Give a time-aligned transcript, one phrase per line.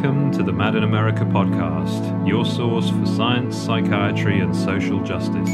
[0.00, 5.50] Welcome to the Mad in America podcast, your source for science, psychiatry, and social justice.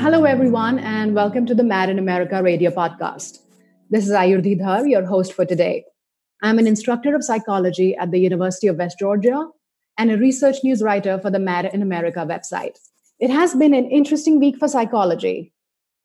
[0.00, 3.40] Hello, everyone, and welcome to the Mad in America radio podcast.
[3.90, 5.84] This is Ayurdhi Dhar, your host for today.
[6.42, 9.46] I'm an instructor of psychology at the University of West Georgia
[9.98, 12.78] and a research news writer for the Mad in America website.
[13.18, 15.52] It has been an interesting week for psychology.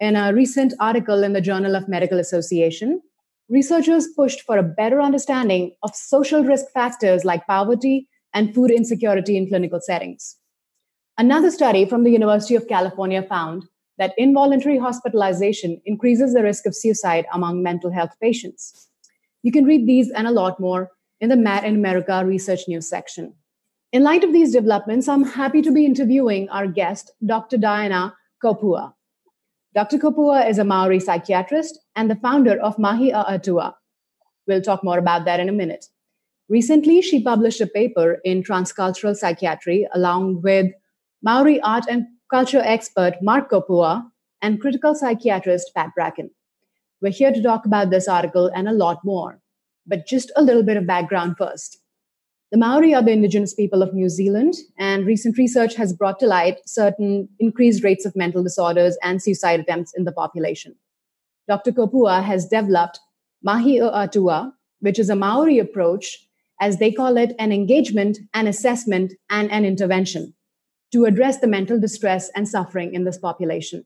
[0.02, 3.02] In a recent article in the Journal of Medical Association,
[3.50, 9.38] researchers pushed for a better understanding of social risk factors like poverty and food insecurity
[9.38, 10.38] in clinical settings.
[11.18, 13.66] Another study from the University of California found
[13.98, 18.90] that involuntary hospitalization increases the risk of suicide among mental health patients.
[19.42, 20.92] You can read these and a lot more
[21.22, 23.34] in the Mad in America Research News section.
[23.94, 27.58] In light of these developments, I'm happy to be interviewing our guest, Dr.
[27.58, 28.94] Diana Kopua.
[29.76, 29.98] Dr.
[29.98, 33.76] Kopua is a Maori psychiatrist and the founder of Mahi a Atua.
[34.48, 35.88] We'll talk more about that in a minute.
[36.48, 40.72] Recently, she published a paper in Transcultural Psychiatry along with
[41.22, 44.10] Maori art and culture expert Mark Kopua
[44.42, 46.30] and critical psychiatrist Pat Bracken.
[47.02, 49.42] We're here to talk about this article and a lot more,
[49.86, 51.82] but just a little bit of background first.
[52.56, 56.26] The Maori are the indigenous people of New Zealand, and recent research has brought to
[56.26, 60.74] light certain increased rates of mental disorders and suicide attempts in the population.
[61.50, 61.74] Dr.
[61.74, 63.02] Kopua has developed
[63.44, 66.30] Mahi a Atua, which is a Maori approach,
[66.62, 70.34] as they call it, an engagement, an assessment, and an intervention
[70.94, 73.84] to address the mental distress and suffering in this population.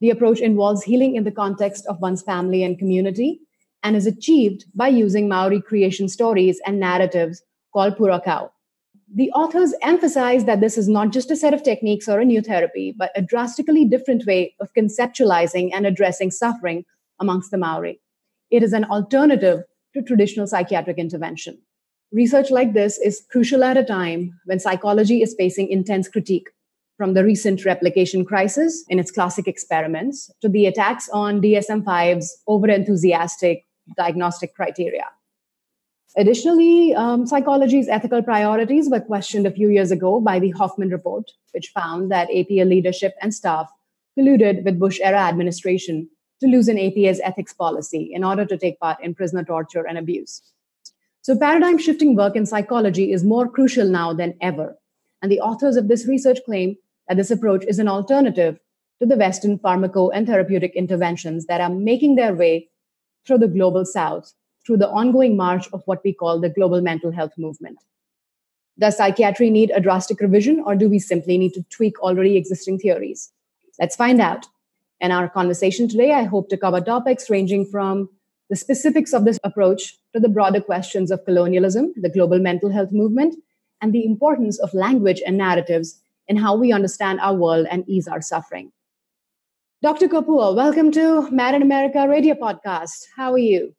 [0.00, 3.42] The approach involves healing in the context of one's family and community
[3.82, 8.50] and is achieved by using Maori creation stories and narratives called Purakau.
[9.14, 12.40] The authors emphasize that this is not just a set of techniques or a new
[12.40, 16.84] therapy, but a drastically different way of conceptualizing and addressing suffering
[17.20, 18.00] amongst the Maori.
[18.50, 21.58] It is an alternative to traditional psychiatric intervention.
[22.10, 26.48] Research like this is crucial at a time when psychology is facing intense critique,
[26.96, 32.42] from the recent replication crisis in its classic experiments to the attacks on DSM 5's
[32.48, 33.64] overenthusiastic
[33.96, 35.04] diagnostic criteria.
[36.16, 41.30] Additionally, um, psychology's ethical priorities were questioned a few years ago by the Hoffman Report,
[41.52, 43.70] which found that APA leadership and staff
[44.18, 46.08] colluded with Bush era administration
[46.40, 50.42] to loosen APA's ethics policy in order to take part in prisoner torture and abuse.
[51.22, 54.76] So, paradigm shifting work in psychology is more crucial now than ever.
[55.22, 56.76] And the authors of this research claim
[57.08, 58.58] that this approach is an alternative
[59.00, 62.68] to the Western pharmaco and therapeutic interventions that are making their way
[63.26, 64.32] through the global south
[64.64, 67.78] through the ongoing march of what we call the global mental health movement.
[68.78, 72.78] Does psychiatry need a drastic revision, or do we simply need to tweak already existing
[72.78, 73.30] theories?
[73.78, 74.46] Let's find out.
[75.00, 78.08] In our conversation today, I hope to cover topics ranging from
[78.48, 82.92] the specifics of this approach to the broader questions of colonialism, the global mental health
[82.92, 83.34] movement,
[83.80, 88.06] and the importance of language and narratives in how we understand our world and ease
[88.06, 88.70] our suffering.
[89.82, 90.06] Dr.
[90.06, 93.02] Kopua, welcome to Mad in America radio podcast.
[93.16, 93.74] How are you?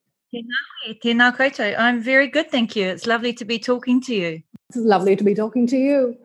[1.02, 1.80] Tēnā koutou.
[1.80, 2.88] I'm very good, thank you.
[2.88, 4.42] It's lovely to be talking to you.
[4.68, 6.18] It's lovely to be talking to you.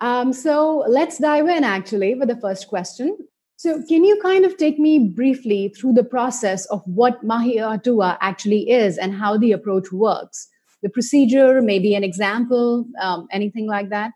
[0.00, 3.16] Um, so let's dive in actually with the first question.
[3.54, 8.18] So, can you kind of take me briefly through the process of what Mahi Atua
[8.20, 10.48] actually is and how the approach works?
[10.82, 14.10] The procedure, maybe an example, um, anything like that?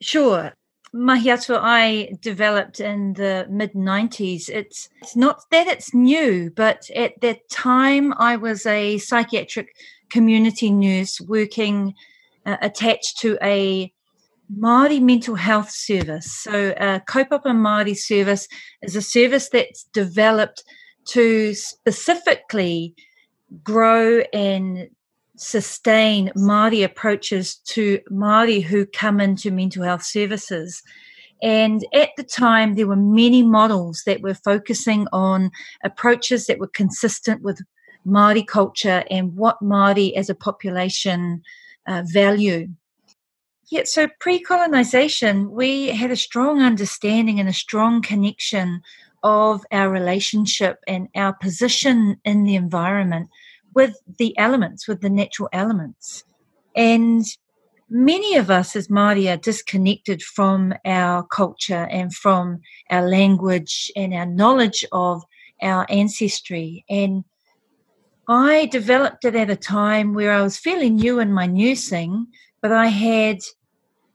[0.00, 0.54] Sure.
[0.92, 4.48] Mahi Atua I developed in the mid 90s.
[4.48, 9.76] It's, it's not that it's new, but at that time I was a psychiatric
[10.10, 11.94] community nurse working
[12.44, 13.92] uh, attached to a
[14.54, 16.30] Māori mental health service.
[16.30, 18.46] So, a Kaupapa Māori service
[18.82, 20.62] is a service that's developed
[21.06, 22.94] to specifically
[23.62, 24.88] grow and
[25.36, 30.82] sustain Māori approaches to Māori who come into mental health services.
[31.42, 35.50] And at the time, there were many models that were focusing on
[35.84, 37.60] approaches that were consistent with
[38.06, 41.42] Māori culture and what Māori as a population
[41.86, 42.68] uh, value.
[43.68, 48.80] Yeah, so pre colonization, we had a strong understanding and a strong connection
[49.22, 53.28] of our relationship and our position in the environment
[53.76, 56.24] with the elements, with the natural elements.
[56.74, 57.24] And
[57.90, 64.14] many of us as Māori are disconnected from our culture and from our language and
[64.14, 65.22] our knowledge of
[65.62, 66.86] our ancestry.
[66.88, 67.24] And
[68.28, 72.26] I developed it at a time where I was fairly new in my nursing,
[72.62, 73.38] but I had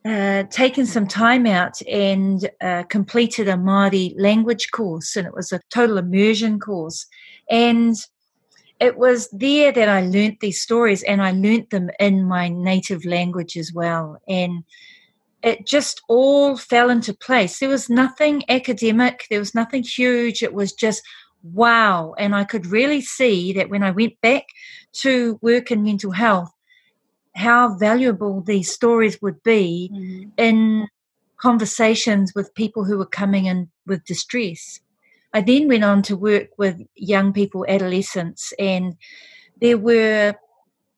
[0.03, 5.51] uh, taken some time out and uh, completed a Māori language course, and it was
[5.51, 7.05] a total immersion course.
[7.47, 7.95] And
[8.81, 13.05] it was there that I learnt these stories and I learnt them in my native
[13.05, 14.19] language as well.
[14.27, 14.63] And
[15.43, 17.59] it just all fell into place.
[17.59, 20.41] There was nothing academic, there was nothing huge.
[20.41, 21.03] It was just
[21.43, 22.15] wow.
[22.17, 24.45] And I could really see that when I went back
[24.93, 26.51] to work in mental health,
[27.35, 30.29] how valuable these stories would be mm-hmm.
[30.37, 30.87] in
[31.37, 34.79] conversations with people who were coming in with distress.
[35.33, 38.95] I then went on to work with young people, adolescents, and
[39.59, 40.35] there were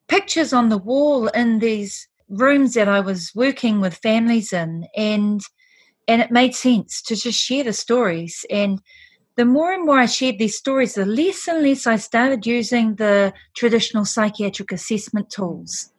[0.07, 5.41] pictures on the wall in these rooms that I was working with families in, and
[6.07, 8.45] and it made sense to just share the stories.
[8.49, 8.81] And
[9.35, 12.95] the more and more I shared these stories, the less and less I started using
[12.95, 15.91] the traditional psychiatric assessment tools.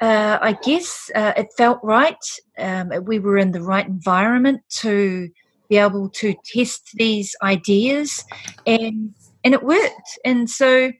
[0.00, 2.24] Uh, I guess uh, it felt right.
[2.58, 5.28] Um, we were in the right environment to
[5.72, 8.24] be able to test these ideas
[8.66, 10.10] and and it worked.
[10.22, 10.92] And so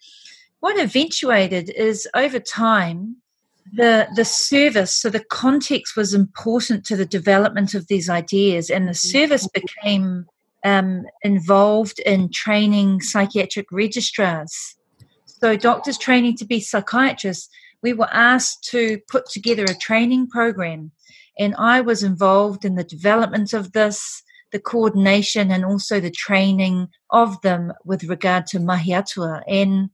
[0.60, 3.16] what eventuated is over time
[3.74, 8.88] the the service so the context was important to the development of these ideas and
[8.88, 10.26] the service became
[10.64, 14.52] um, involved in training psychiatric registrars.
[15.26, 17.48] So doctors training to be psychiatrists
[17.82, 20.92] we were asked to put together a training program
[21.42, 24.22] and i was involved in the development of this
[24.52, 29.42] the coordination and also the training of them with regard to mahi atua.
[29.48, 29.90] And,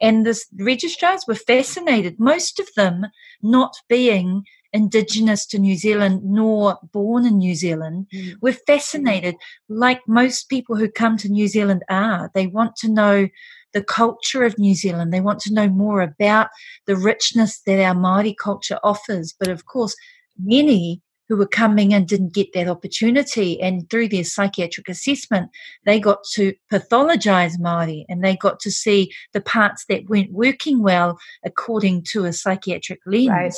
[0.00, 3.06] and the registrars were fascinated, most of them
[3.42, 8.34] not being indigenous to New Zealand nor born in New Zealand mm.
[8.40, 9.34] were fascinated,
[9.68, 12.30] like most people who come to New Zealand are.
[12.34, 13.28] They want to know
[13.72, 15.12] the culture of New Zealand.
[15.12, 16.48] They want to know more about
[16.86, 19.34] the richness that our Māori culture offers.
[19.38, 19.94] But of course,
[20.38, 23.62] many who were coming and didn't get that opportunity.
[23.62, 25.48] And through their psychiatric assessment,
[25.86, 30.82] they got to pathologize Māori and they got to see the parts that weren't working
[30.82, 33.28] well according to a psychiatric lens.
[33.28, 33.54] Right.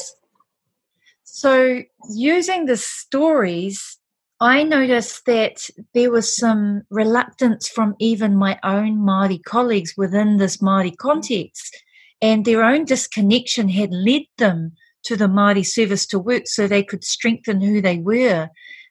[1.25, 3.97] So, using the stories,
[4.39, 10.59] I noticed that there was some reluctance from even my own Māori colleagues within this
[10.59, 11.75] Māori context,
[12.21, 14.73] and their own disconnection had led them
[15.05, 18.49] to the Māori service to work so they could strengthen who they were.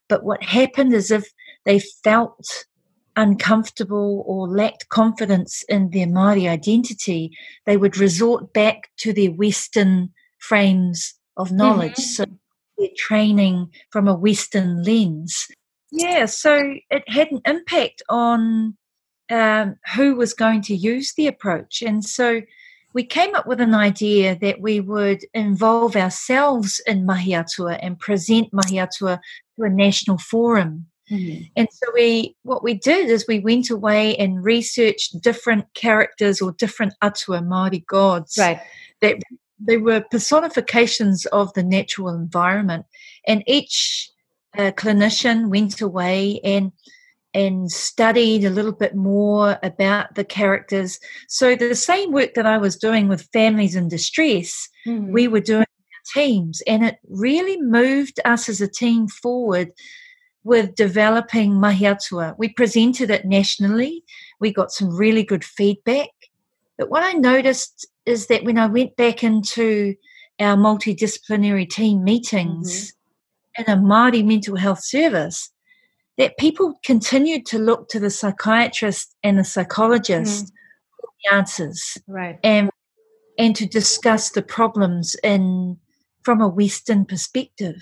[0.09, 1.31] But what happened is if
[1.65, 2.65] they felt
[3.15, 7.31] uncomfortable or lacked confidence in their Māori identity,
[7.65, 10.09] they would resort back to their Western
[10.39, 11.93] frames of knowledge.
[11.93, 12.01] Mm-hmm.
[12.01, 12.25] So
[12.77, 15.47] their training from a Western lens.
[15.91, 18.77] Yeah, so it had an impact on
[19.29, 21.81] um, who was going to use the approach.
[21.81, 22.41] And so
[22.93, 27.99] we came up with an idea that we would involve ourselves in mahi atua and
[27.99, 29.19] present mahi atua
[29.55, 30.87] to a national forum.
[31.09, 31.43] Mm-hmm.
[31.55, 36.53] And so we, what we did is we went away and researched different characters or
[36.53, 38.37] different atua Māori gods.
[38.37, 38.61] Right.
[39.01, 39.17] That
[39.59, 42.85] they were personifications of the natural environment.
[43.27, 44.09] And each
[44.57, 46.71] uh, clinician went away and
[47.33, 50.99] and studied a little bit more about the characters.
[51.27, 55.11] So the same work that I was doing with families in distress, mm-hmm.
[55.11, 55.65] we were doing
[56.13, 59.71] teams, and it really moved us as a team forward
[60.43, 62.35] with developing mahi atua.
[62.37, 64.03] We presented it nationally.
[64.39, 66.09] We got some really good feedback.
[66.77, 69.95] But what I noticed is that when I went back into
[70.39, 72.93] our multidisciplinary team meetings
[73.59, 73.71] mm-hmm.
[73.71, 75.51] in a Māori mental health service,
[76.17, 80.51] that people continued to look to the psychiatrist and the psychologist mm.
[80.99, 81.97] for the answers.
[82.07, 82.39] Right.
[82.43, 82.69] And
[83.37, 85.77] and to discuss the problems in
[86.23, 87.81] from a Western perspective.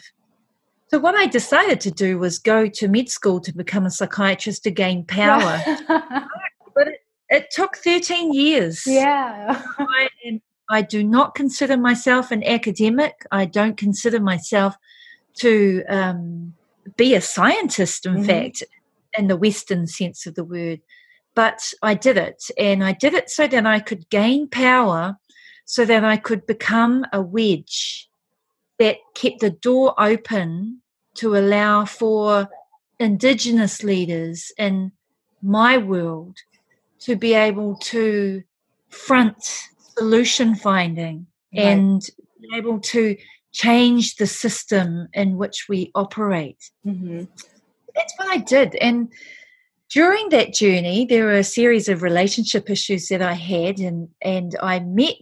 [0.90, 4.64] So what I decided to do was go to med school to become a psychiatrist
[4.64, 5.62] to gain power.
[5.88, 8.84] but it, it, took 13 years.
[8.88, 9.62] Yeah.
[9.78, 10.10] I,
[10.70, 13.26] I do not consider myself an academic.
[13.32, 14.76] I don't consider myself
[15.40, 16.54] to um,
[16.98, 18.24] be a scientist, in mm-hmm.
[18.24, 18.64] fact,
[19.18, 20.82] in the Western sense of the word.
[21.36, 25.18] But I did it, and I did it so that I could gain power,
[25.66, 28.10] so that I could become a wedge
[28.80, 30.82] that kept the door open
[31.16, 32.50] to allow for
[33.00, 34.92] Indigenous leaders in
[35.42, 36.38] my world
[37.00, 38.44] to be able to
[38.90, 39.44] front
[39.98, 41.66] solution finding right.
[41.66, 42.10] and
[42.42, 43.16] be able to
[43.52, 46.72] change the system in which we operate.
[46.86, 47.24] Mm-hmm.
[47.96, 48.76] That's what I did.
[48.76, 49.12] And
[49.90, 54.56] during that journey, there were a series of relationship issues that I had, and, and
[54.62, 55.16] I met,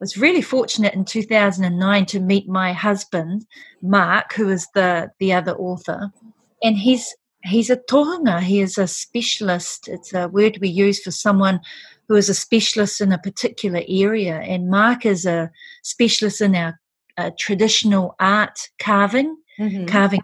[0.00, 3.44] was really fortunate in 2009 to meet my husband,
[3.82, 6.10] Mark, who is the, the other author.
[6.62, 8.40] And he's he's a tohunga.
[8.40, 9.88] He is a specialist.
[9.88, 11.60] It's a word we use for someone
[12.08, 14.38] who is a specialist in a particular area.
[14.40, 15.50] And Mark is a
[15.82, 16.78] specialist in our
[17.18, 19.86] uh, traditional art carving, mm-hmm.
[19.86, 20.20] carving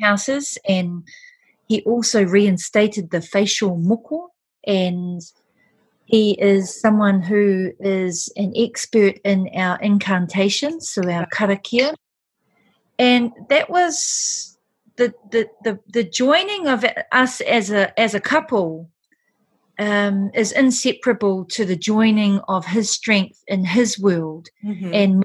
[0.00, 1.06] houses, and
[1.68, 4.28] he also reinstated the facial moko
[4.66, 5.20] and
[6.06, 11.94] he is someone who is an expert in our incantations, so our karakia.
[12.98, 14.58] And that was
[14.96, 18.88] the, the, the, the joining of us as a, as a couple
[19.78, 24.92] um, is inseparable to the joining of his strength in his world mm-hmm.
[24.94, 25.22] and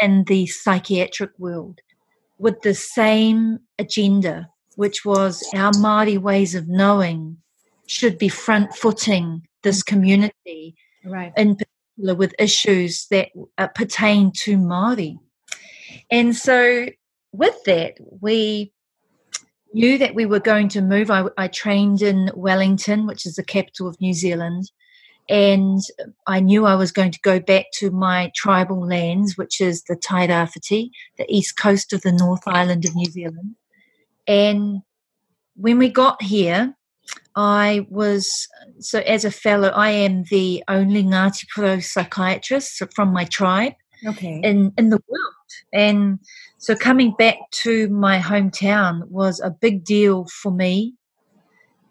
[0.00, 1.80] in the psychiatric world
[2.38, 7.38] with the same agenda, which was our Māori ways of knowing
[7.86, 11.32] should be front footing this community, right.
[11.36, 15.18] in particular with issues that uh, pertain to Māori.
[16.10, 16.86] And so,
[17.32, 18.72] with that, we
[19.72, 21.10] knew that we were going to move.
[21.10, 24.70] I, I trained in Wellington, which is the capital of New Zealand,
[25.28, 25.80] and
[26.26, 29.96] I knew I was going to go back to my tribal lands, which is the
[29.96, 33.54] Tairāwhiti, the east coast of the North Island of New Zealand.
[34.26, 34.80] And
[35.54, 36.74] when we got here,
[37.34, 38.48] I was
[38.80, 43.74] so as a fellow, I am the only Ngāti Porou psychiatrist from my tribe
[44.06, 44.40] okay.
[44.42, 46.18] in in the world, and
[46.58, 50.94] so coming back to my hometown was a big deal for me,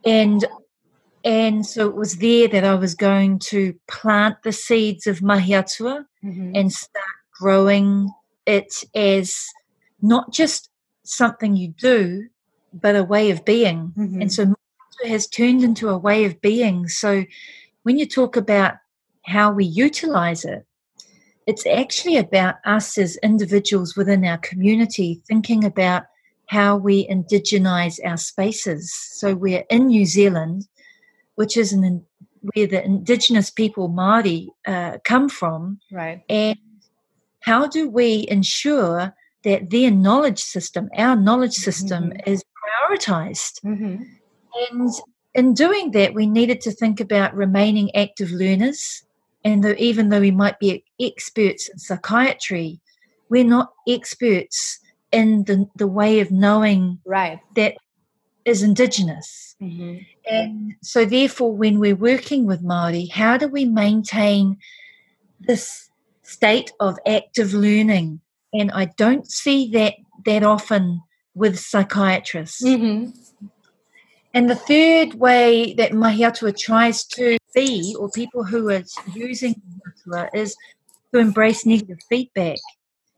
[0.05, 0.45] and
[1.27, 6.05] and so it was there that I was going to plant the seeds of Mahiatua
[6.23, 6.51] mm-hmm.
[6.55, 7.05] and start
[7.37, 8.09] growing
[8.45, 9.35] it as
[10.01, 10.69] not just
[11.03, 12.29] something you do,
[12.71, 13.91] but a way of being.
[13.97, 14.21] Mm-hmm.
[14.21, 14.55] And so
[15.05, 16.87] has turned into a way of being.
[16.87, 17.25] So
[17.83, 18.75] when you talk about
[19.25, 20.65] how we utilize it,
[21.45, 26.03] it's actually about us as individuals within our community thinking about
[26.45, 28.93] how we indigenize our spaces.
[28.93, 30.69] So we're in New Zealand,
[31.37, 32.03] which is an,
[32.41, 36.23] where the indigenous people Māori uh, come from, right?
[36.27, 36.57] And
[37.41, 39.13] how do we ensure
[39.43, 42.31] that their knowledge system, our knowledge system, mm-hmm.
[42.31, 43.61] is prioritized?
[43.63, 44.03] Mm-hmm.
[44.71, 44.89] And
[45.35, 49.03] in doing that, we needed to think about remaining active learners.
[49.45, 52.81] And though, even though we might be experts in psychiatry,
[53.29, 54.79] we're not experts
[55.11, 57.39] in the, the way of knowing right.
[57.55, 57.77] that
[58.47, 59.55] is indigenous.
[59.61, 59.97] Mm-hmm.
[60.25, 64.57] And so, therefore, when we're working with Māori, how do we maintain
[65.39, 65.89] this
[66.23, 68.21] state of active learning?
[68.53, 71.01] And I don't see that that often
[71.35, 72.63] with psychiatrists.
[72.63, 73.11] Mm-hmm.
[74.33, 79.55] And the third way that Mahiatua tries to be, or people who are using
[80.07, 80.55] Mahiatua, is
[81.13, 82.57] to embrace negative feedback.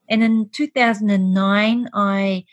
[0.10, 2.46] And in 2009, I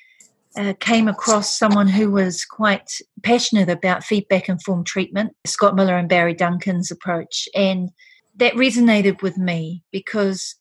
[0.57, 2.91] uh, came across someone who was quite
[3.23, 7.49] passionate about feedback informed treatment, Scott Miller and Barry Duncan's approach.
[7.55, 7.91] And
[8.37, 10.57] that resonated with me because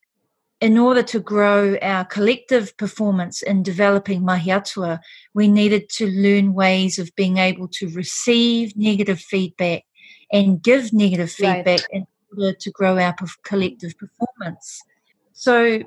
[0.61, 4.99] in order to grow our collective performance in developing Mahiatua,
[5.33, 9.83] we needed to learn ways of being able to receive negative feedback
[10.31, 11.87] and give negative feedback right.
[11.91, 14.81] in order to grow our collective performance.
[15.33, 15.81] So,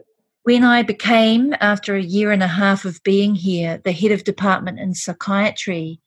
[0.49, 4.25] when I became, after a year and a half of being here, the head of
[4.25, 6.01] department in psychiatry,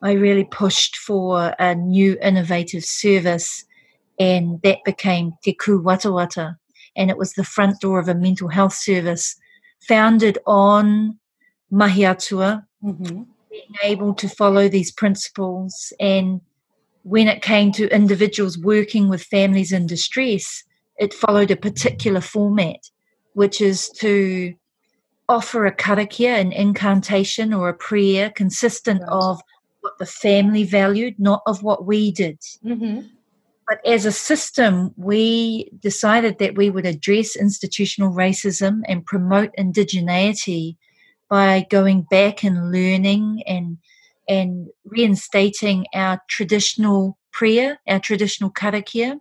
[0.00, 3.66] I really pushed for a new innovative service,
[4.18, 6.56] and that became Te Kūwatawata
[6.96, 9.36] and it was the front door of a mental health service
[9.86, 11.18] founded on
[11.70, 13.22] Mahiatua, mm-hmm.
[13.50, 15.92] being able to follow these principles.
[16.00, 16.40] And
[17.02, 20.64] when it came to individuals working with families in distress,
[20.98, 22.78] it followed a particular format,
[23.34, 24.54] which is to
[25.28, 29.10] offer a karakia, an incantation or a prayer consistent right.
[29.10, 29.40] of
[29.80, 32.38] what the family valued, not of what we did.
[32.64, 33.06] Mm-hmm.
[33.68, 40.76] But as a system, we decided that we would address institutional racism and promote indigeneity
[41.30, 43.78] by going back and learning and
[44.28, 49.18] and reinstating our traditional prayer, our traditional karakia.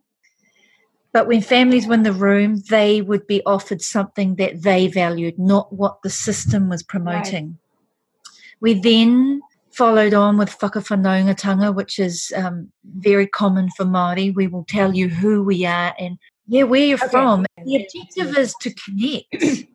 [1.13, 5.38] But when families were in the room, they would be offered something that they valued,
[5.38, 7.46] not what the system was promoting.
[7.46, 8.36] Right.
[8.62, 9.41] We then
[9.72, 14.34] followed on with whakawhanaungatanga, which is um, very common for Māori.
[14.34, 17.08] We will tell you who we are and yeah, where you're okay.
[17.08, 17.46] from.
[17.65, 19.68] The objective is to connect,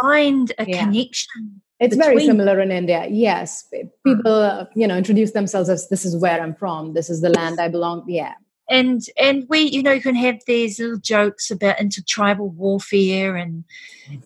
[0.00, 0.84] find a yeah.
[0.84, 1.62] connection.
[1.78, 3.06] It's very similar in India.
[3.10, 3.68] Yes,
[4.04, 6.94] people, uh, you know, introduce themselves as "This is where I'm from.
[6.94, 8.32] This is the land I belong." Yeah,
[8.68, 13.64] and and we you know you can have these little jokes about intertribal warfare and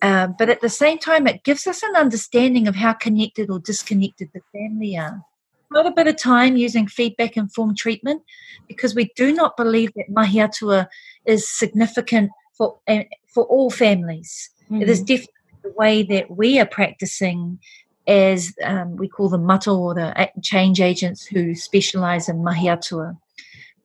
[0.01, 3.59] uh, but at the same time it gives us an understanding of how connected or
[3.59, 5.23] disconnected the family are
[5.71, 8.21] quite a bit of time using feedback informed treatment
[8.67, 10.89] because we do not believe that mahi atua
[11.25, 14.49] is significant for eh, for all families.
[14.65, 14.81] Mm-hmm.
[14.81, 15.05] It is mm-hmm.
[15.05, 15.33] definitely
[15.63, 17.59] the way that we are practicing
[18.07, 23.17] as um, we call them mato or the change agents who specialize in mahi atua.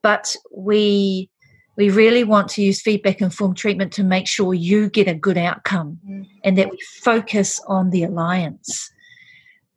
[0.06, 1.30] But we
[1.76, 5.36] we really want to use feedback informed treatment to make sure you get a good
[5.36, 6.22] outcome mm-hmm.
[6.44, 8.90] and that we focus on the alliance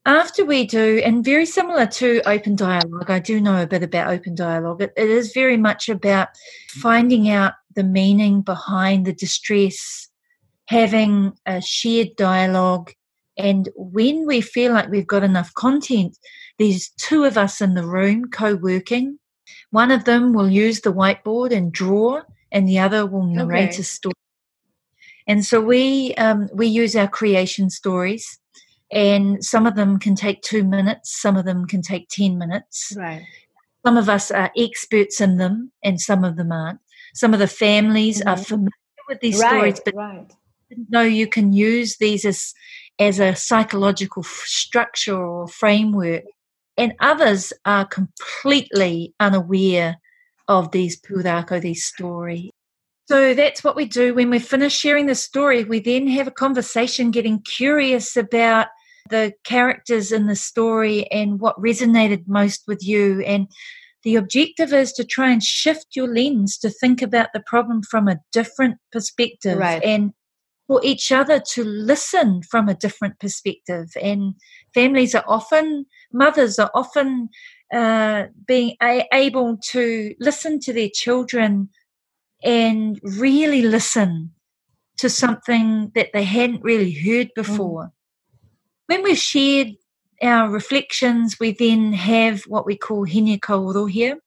[0.05, 4.11] after we do, and very similar to open dialogue, I do know a bit about
[4.11, 4.81] open dialogue.
[4.81, 6.29] it, it is very much about
[6.69, 10.09] finding out the meaning behind the distress,
[10.65, 12.91] having a shared dialogue.
[13.37, 16.17] And when we feel like we've got enough content,
[16.57, 19.19] there's two of us in the room co working.
[19.71, 22.21] One of them will use the whiteboard and draw,
[22.51, 23.81] and the other will narrate okay.
[23.81, 24.13] a story.
[25.27, 28.39] And so we um, we use our creation stories
[28.91, 32.93] and some of them can take two minutes, some of them can take 10 minutes.
[32.97, 33.23] Right.
[33.85, 36.79] Some of us are experts in them, and some of them aren't.
[37.13, 38.29] Some of the families mm-hmm.
[38.29, 38.71] are familiar
[39.07, 40.31] with these right, stories, but right.
[40.89, 42.53] no, you can use these as
[42.99, 46.23] as a psychological structure or framework,
[46.79, 49.97] and others are completely unaware
[50.47, 52.49] of these pūrākau, these stories.
[53.07, 55.63] So that's what we do when we finish sharing the story.
[55.63, 58.67] We then have a conversation, getting curious about
[59.09, 63.21] the characters in the story and what resonated most with you.
[63.21, 63.47] And
[64.03, 68.07] the objective is to try and shift your lens to think about the problem from
[68.07, 69.83] a different perspective right.
[69.83, 70.13] and
[70.67, 73.89] for each other to listen from a different perspective.
[73.99, 74.35] And
[74.75, 77.29] families are often, mothers are often
[77.73, 81.69] uh, being a- able to listen to their children
[82.43, 84.31] and really listen
[84.97, 87.35] to something that they hadn't really heard mm.
[87.35, 87.85] before.
[87.85, 87.91] Mm
[88.89, 89.75] when we've shared
[90.19, 93.39] our reflections, we then have what we call Hine
[93.87, 94.17] here.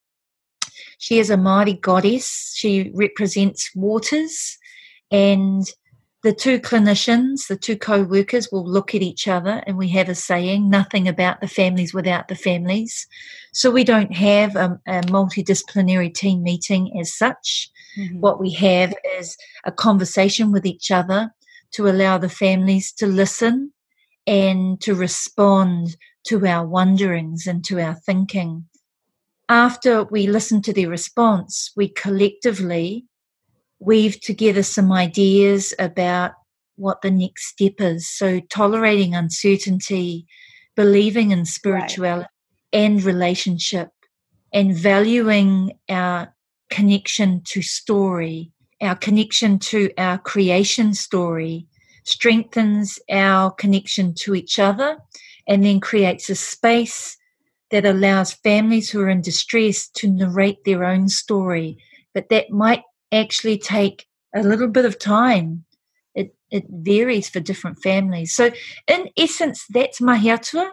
[0.98, 2.52] She is a Māori goddess.
[2.54, 4.56] She represents waters
[5.10, 5.64] and
[6.22, 10.14] the two clinicians, the two co-workers will look at each other and we have a
[10.14, 13.08] saying, nothing about the families without the families.
[13.52, 17.70] So we don't have a, a multidisciplinary team meeting as such.
[17.98, 18.20] Mm-hmm.
[18.20, 21.34] What we have is a conversation with each other
[21.72, 23.72] to allow the families to listen
[24.24, 25.96] and to respond
[26.28, 28.66] to our wonderings and to our thinking.
[29.48, 33.06] After we listen to their response, we collectively
[33.84, 36.32] weave together some ideas about
[36.76, 38.08] what the next step is.
[38.08, 40.26] So, tolerating uncertainty,
[40.76, 42.28] believing in spirituality
[42.72, 42.80] right.
[42.80, 43.90] and relationship,
[44.52, 46.34] and valuing our
[46.70, 51.66] connection to story, our connection to our creation story,
[52.04, 54.98] strengthens our connection to each other
[55.46, 57.16] and then creates a space
[57.70, 61.78] that allows families who are in distress to narrate their own story.
[62.14, 62.82] But that might
[63.12, 65.64] actually take a little bit of time.
[66.14, 68.34] It, it varies for different families.
[68.34, 68.50] So,
[68.86, 70.72] in essence, that's mahi atua.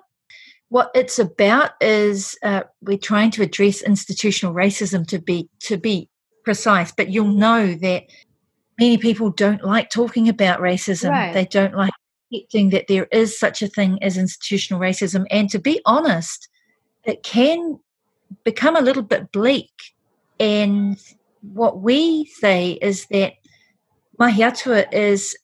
[0.70, 6.10] What it's about is uh, we're trying to address institutional racism to be to be
[6.44, 6.92] precise.
[6.92, 8.04] But you'll know that
[8.80, 11.10] many people don't like talking about racism.
[11.10, 11.34] Right.
[11.34, 11.92] They don't like
[12.34, 15.26] accepting that there is such a thing as institutional racism.
[15.30, 16.48] And to be honest,
[17.04, 17.80] it can
[18.44, 19.72] become a little bit bleak.
[20.40, 20.98] And
[21.42, 23.34] what we say is that
[24.18, 25.38] mahi atua is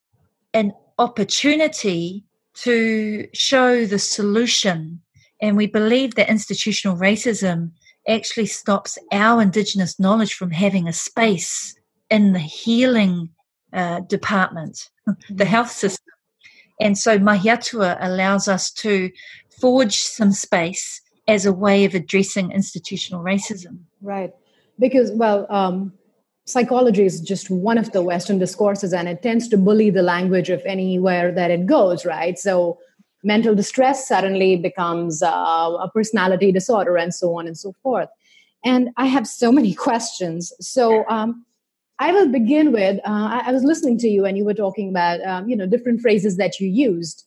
[0.54, 2.24] an opportunity
[2.56, 5.02] to show the solution.
[5.42, 7.72] And we believe that institutional racism
[8.08, 11.76] actually stops our Indigenous knowledge from having a space
[12.10, 13.30] in the healing
[13.74, 15.44] uh, department, the mm-hmm.
[15.44, 16.14] health system.
[16.80, 19.12] And so mahi atua allows us to
[19.60, 23.80] forge some space as a way of addressing institutional racism.
[24.02, 24.32] Right.
[24.80, 25.94] Because, well, um,
[26.46, 30.50] psychology is just one of the Western discourses and it tends to bully the language
[30.50, 32.38] of anywhere that it goes, right?
[32.38, 32.78] So
[33.24, 38.10] mental distress suddenly becomes uh, a personality disorder and so on and so forth.
[38.64, 40.54] And I have so many questions.
[40.60, 41.46] So, um,
[41.98, 45.22] I will begin with uh, I, was listening to you and you were talking about
[45.22, 47.24] um, you know different phrases that you used.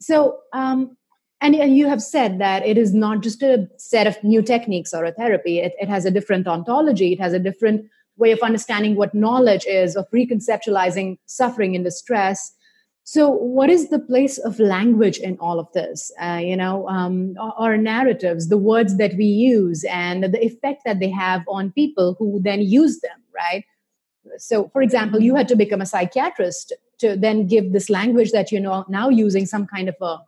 [0.00, 0.96] So um,
[1.40, 4.94] and, and you have said that it is not just a set of new techniques
[4.94, 5.58] or a therapy.
[5.58, 7.12] It, it has a different ontology.
[7.12, 12.52] It has a different way of understanding what knowledge is, of reconceptualizing suffering and distress.
[13.04, 16.10] So, what is the place of language in all of this?
[16.20, 20.98] Uh, you know, um, our narratives, the words that we use, and the effect that
[20.98, 23.64] they have on people who then use them, right?
[24.38, 28.50] so for example you had to become a psychiatrist to then give this language that
[28.50, 30.18] you're now using some kind of a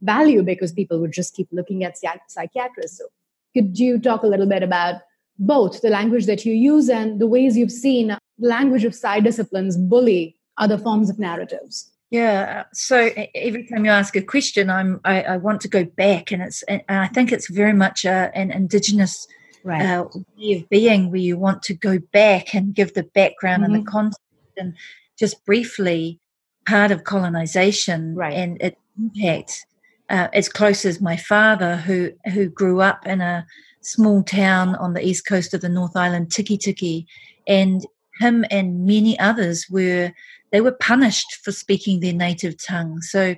[0.00, 2.98] value because people would just keep looking at psychiatrists.
[2.98, 3.06] So,
[3.54, 4.96] could you talk a little bit about
[5.38, 9.76] both the language that you use and the ways you've seen language of psy disciplines
[9.76, 11.90] bully other forms of narratives?
[12.10, 12.64] Yeah.
[12.72, 16.40] So every time you ask a question, I'm I, I want to go back, and
[16.42, 19.26] it's and I think it's very much a, an indigenous
[19.64, 19.84] right.
[19.84, 23.74] uh, way of being where you want to go back and give the background mm-hmm.
[23.74, 23.98] and the mm-hmm.
[23.98, 24.20] context,
[24.56, 24.74] and
[25.18, 26.20] just briefly
[26.66, 28.34] part of colonization right.
[28.34, 29.66] and its impact.
[30.08, 33.44] Uh, as close as my father, who who grew up in a
[33.80, 37.06] small town on the east coast of the North Island, Tikitiki,
[37.46, 37.84] and
[38.20, 40.12] him and many others were
[40.52, 43.00] they were punished for speaking their native tongue.
[43.02, 43.34] So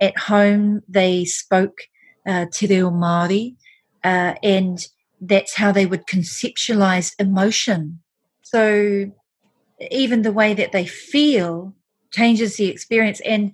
[0.00, 1.78] at home they spoke
[2.26, 3.56] uh, Te Reo Māori,
[4.04, 4.86] uh, and
[5.20, 8.00] that's how they would conceptualize emotion.
[8.42, 9.10] So
[9.90, 11.74] even the way that they feel
[12.12, 13.20] changes the experience.
[13.20, 13.52] And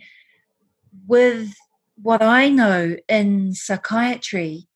[1.06, 1.54] with
[2.02, 4.66] what I know in psychiatry,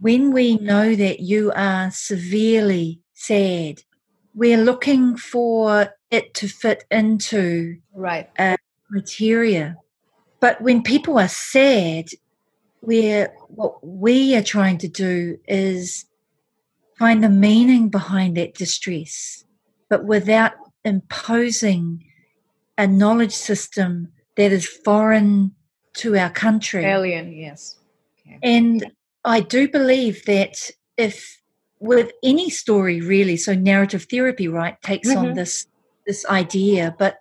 [0.00, 3.82] when we know that you are severely sad,
[4.34, 8.56] we're looking for it to fit into right uh,
[8.90, 9.76] criteria.
[10.40, 12.08] But when people are sad,
[12.80, 16.04] we're what we are trying to do is
[16.98, 19.44] find the meaning behind that distress,
[19.88, 20.52] but without
[20.84, 22.04] imposing
[22.76, 25.52] a knowledge system that is foreign
[25.98, 26.84] to our country.
[26.84, 27.76] Alien, yes.
[28.26, 28.38] Okay.
[28.42, 28.92] And
[29.24, 31.40] I do believe that if
[31.80, 35.18] with any story really, so narrative therapy, right, takes mm-hmm.
[35.18, 35.66] on this
[36.06, 37.18] this idea, but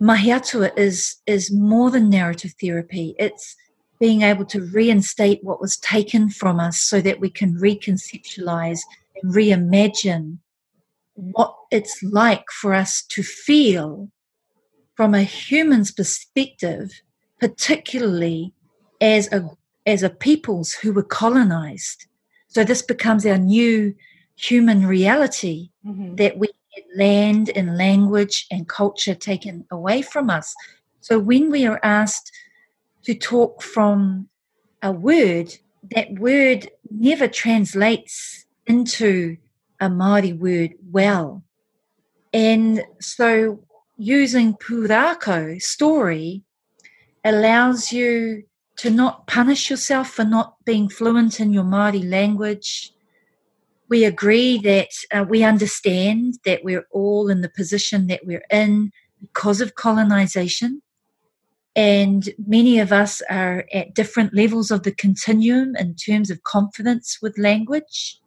[0.00, 3.14] Mahi Atua is is more than narrative therapy.
[3.18, 3.56] It's
[4.00, 8.80] being able to reinstate what was taken from us so that we can reconceptualize
[9.20, 10.38] and reimagine
[11.14, 14.08] what it's like for us to feel
[14.94, 17.02] from a human's perspective,
[17.40, 18.52] particularly
[19.00, 19.48] as a
[19.86, 22.06] as a peoples who were colonized.
[22.48, 23.94] So this becomes our new
[24.36, 26.16] human reality mm-hmm.
[26.16, 30.54] that we get land and language and culture taken away from us.
[31.00, 32.30] So when we are asked
[33.04, 34.28] to talk from
[34.82, 35.54] a word,
[35.94, 39.38] that word never translates into
[39.80, 41.42] a Māori word well.
[42.32, 43.64] And so
[43.96, 46.44] using Pūrākau story
[47.28, 48.44] allows you
[48.76, 52.92] to not punish yourself for not being fluent in your Māori language.
[53.88, 58.92] We agree that uh, we understand that we're all in the position that we're in
[59.20, 60.82] because of colonization.
[61.74, 67.18] And many of us are at different levels of the continuum in terms of confidence
[67.20, 68.20] with language.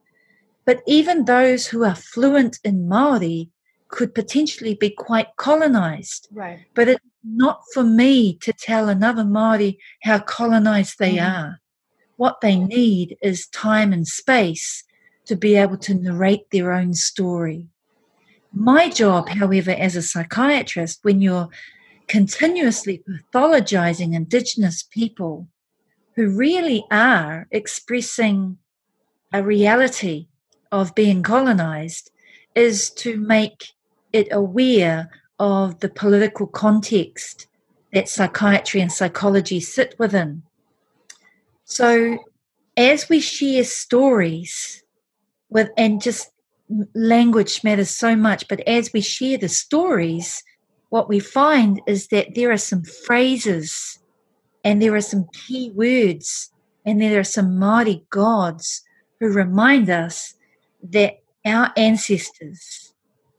[0.65, 3.49] But even those who are fluent in Māori
[3.87, 6.27] could potentially be quite colonized.
[6.31, 6.59] Right.
[6.73, 11.29] But it's not for me to tell another Māori how colonized they mm.
[11.29, 11.61] are.
[12.17, 14.83] What they need is time and space
[15.25, 17.67] to be able to narrate their own story.
[18.53, 21.49] My job, however, as a psychiatrist, when you're
[22.07, 25.47] continuously pathologizing Indigenous people
[26.15, 28.57] who really are expressing
[29.31, 30.27] a reality
[30.71, 32.11] of being colonized,
[32.53, 33.67] is to make
[34.11, 35.09] it aware
[35.41, 37.47] of the political context
[37.91, 40.43] that psychiatry and psychology sit within.
[41.65, 42.19] So,
[42.77, 44.83] as we share stories
[45.49, 46.29] with, and just
[46.93, 50.43] language matters so much, but as we share the stories,
[50.89, 53.99] what we find is that there are some phrases
[54.63, 56.51] and there are some key words
[56.85, 58.83] and there are some Māori gods
[59.19, 60.35] who remind us
[60.83, 62.91] that our ancestors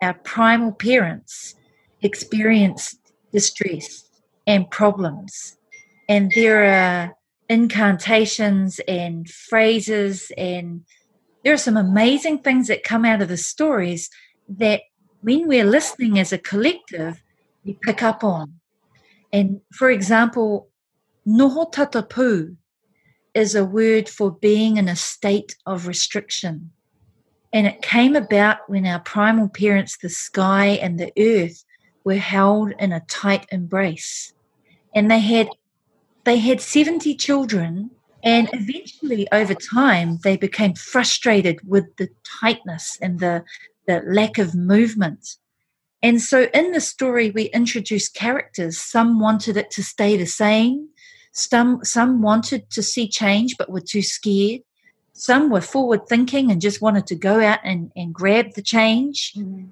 [0.02, 1.54] our primal parents
[2.02, 2.98] experienced
[3.32, 4.04] distress
[4.46, 5.56] and problems.
[6.08, 7.16] And there are
[7.48, 10.84] incantations and phrases, and
[11.44, 14.10] there are some amazing things that come out of the stories
[14.48, 14.82] that
[15.20, 17.22] when we're listening as a collective,
[17.64, 18.54] we pick up on.
[19.32, 20.68] And for example,
[21.26, 22.56] noho tatapu
[23.34, 26.70] is a word for being in a state of restriction.
[27.52, 31.64] And it came about when our primal parents, the sky and the earth,
[32.04, 34.32] were held in a tight embrace.
[34.94, 35.48] And they had
[36.24, 37.90] they had 70 children
[38.22, 42.08] and eventually over time they became frustrated with the
[42.40, 43.44] tightness and the,
[43.88, 45.36] the lack of movement.
[46.02, 48.78] And so in the story we introduced characters.
[48.78, 50.88] Some wanted it to stay the same.
[51.32, 54.60] Some some wanted to see change but were too scared.
[55.14, 59.32] Some were forward thinking and just wanted to go out and, and grab the change.
[59.36, 59.68] Mm-hmm.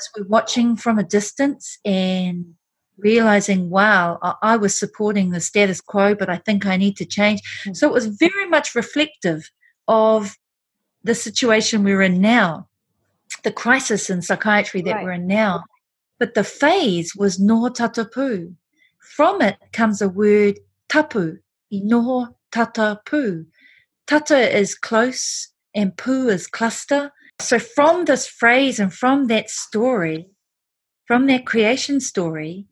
[0.00, 2.54] Others were watching from a distance and
[2.96, 7.40] realizing, wow, I, was supporting the status quo, but I think I need to change.
[7.42, 7.74] Mm-hmm.
[7.74, 9.50] So it was very much reflective
[9.88, 10.36] of
[11.02, 12.68] the situation we're in now,
[13.42, 15.04] the crisis in psychiatry that right.
[15.04, 15.64] we're in now.
[16.18, 18.54] But the phase was no tatapu.
[18.98, 20.58] From it comes a word
[20.88, 21.38] tapu,
[21.72, 23.46] inoho tatapu.
[24.06, 27.12] Tata is close and pu is cluster.
[27.40, 30.28] So from this phrase and from that story,
[31.06, 32.66] from that creation story,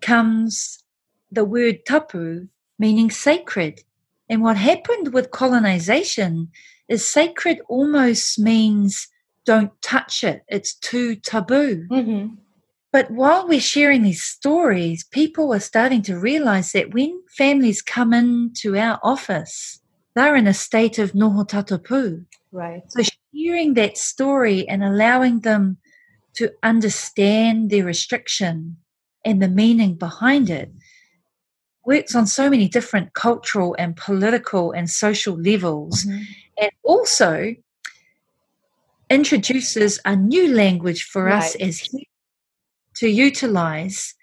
[0.00, 0.82] comes
[1.30, 2.48] the word tapu,
[2.78, 3.80] meaning sacred.
[4.28, 6.48] And what happened with colonization
[6.88, 9.08] is sacred almost means
[9.44, 11.86] don't touch it, it's too taboo.
[11.90, 12.34] Mm-hmm.
[12.92, 18.12] But while we're sharing these stories, people are starting to realize that when families come
[18.12, 19.80] into our office,
[20.14, 22.26] they're in a state of noho tatapu.
[22.52, 22.82] Right.
[22.88, 23.02] So
[23.34, 25.78] sharing that story and allowing them
[26.34, 28.76] to understand their restriction
[29.24, 30.72] and the meaning behind it
[31.84, 36.22] works on so many different cultural and political and social levels mm-hmm.
[36.58, 37.54] and also
[39.10, 41.42] introduces a new language for right.
[41.42, 42.06] us as humans
[42.96, 44.14] to utilize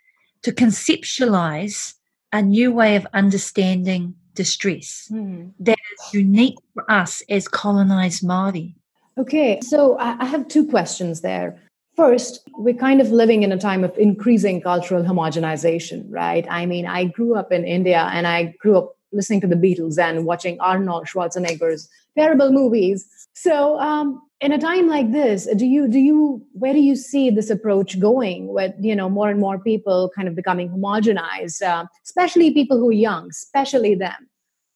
[0.41, 1.95] to conceptualize
[2.31, 5.51] a new way of understanding distress mm.
[5.59, 8.73] that is unique for us as colonized Māori.
[9.19, 11.61] Okay, so I have two questions there.
[11.97, 16.47] First, we're kind of living in a time of increasing cultural homogenization, right?
[16.49, 19.99] I mean, I grew up in India and I grew up listening to the Beatles
[19.99, 23.09] and watching Arnold Schwarzenegger's terrible movies.
[23.33, 27.29] So, um, in a time like this, do you do you where do you see
[27.29, 28.47] this approach going?
[28.47, 32.87] With you know more and more people kind of becoming homogenized, uh, especially people who
[32.87, 34.29] are young, especially them,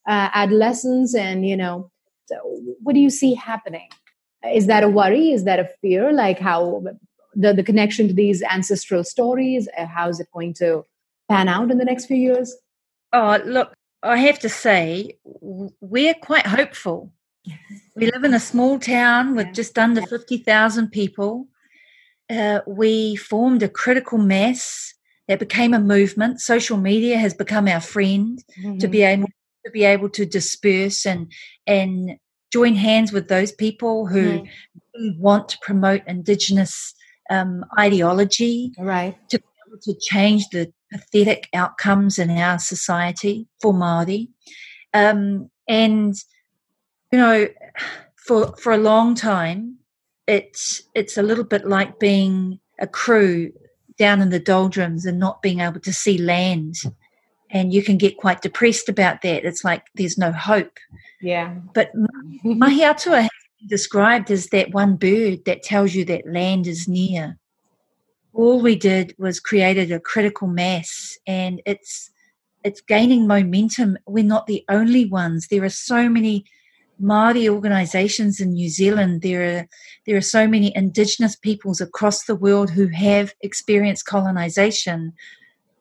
[0.06, 1.90] uh, adolescents, and you know,
[2.26, 2.36] so
[2.82, 3.88] what do you see happening?
[4.52, 5.32] Is that a worry?
[5.32, 6.12] Is that a fear?
[6.12, 6.84] Like how
[7.36, 10.84] the, the connection to these ancestral stories uh, how is it going to
[11.30, 12.56] pan out in the next few years
[13.14, 17.12] oh look i have to say we're quite hopeful
[17.96, 21.48] we live in a small town with just under 50,000 people
[22.30, 24.94] uh, we formed a critical mass
[25.28, 28.78] that became a movement social media has become our friend mm-hmm.
[28.78, 29.28] to be able
[29.66, 31.32] to be able to disperse and
[31.66, 32.18] and
[32.54, 34.44] join hands with those people who
[35.00, 35.18] mm.
[35.18, 36.94] want to promote indigenous
[37.32, 39.18] um, ideology right.
[39.30, 44.28] to be able to change the pathetic outcomes in our society for Māori.
[44.94, 46.14] Um, and,
[47.12, 47.48] you know,
[48.28, 49.80] for, for a long time,
[50.28, 53.52] it's, it's a little bit like being a crew
[53.98, 56.76] down in the doldrums and not being able to see land.
[57.54, 59.46] And you can get quite depressed about that.
[59.46, 60.78] It's like there's no hope.
[61.22, 61.56] Yeah.
[61.74, 61.92] But
[62.44, 63.30] Mahi Atua
[63.68, 67.38] described as that one bird that tells you that land is near.
[68.34, 72.10] All we did was created a critical mass and it's
[72.64, 73.98] it's gaining momentum.
[74.08, 75.48] We're not the only ones.
[75.48, 76.46] There are so many
[77.02, 79.22] Māori organisations in New Zealand.
[79.22, 79.68] There are
[80.06, 85.14] there are so many Indigenous peoples across the world who have experienced colonisation,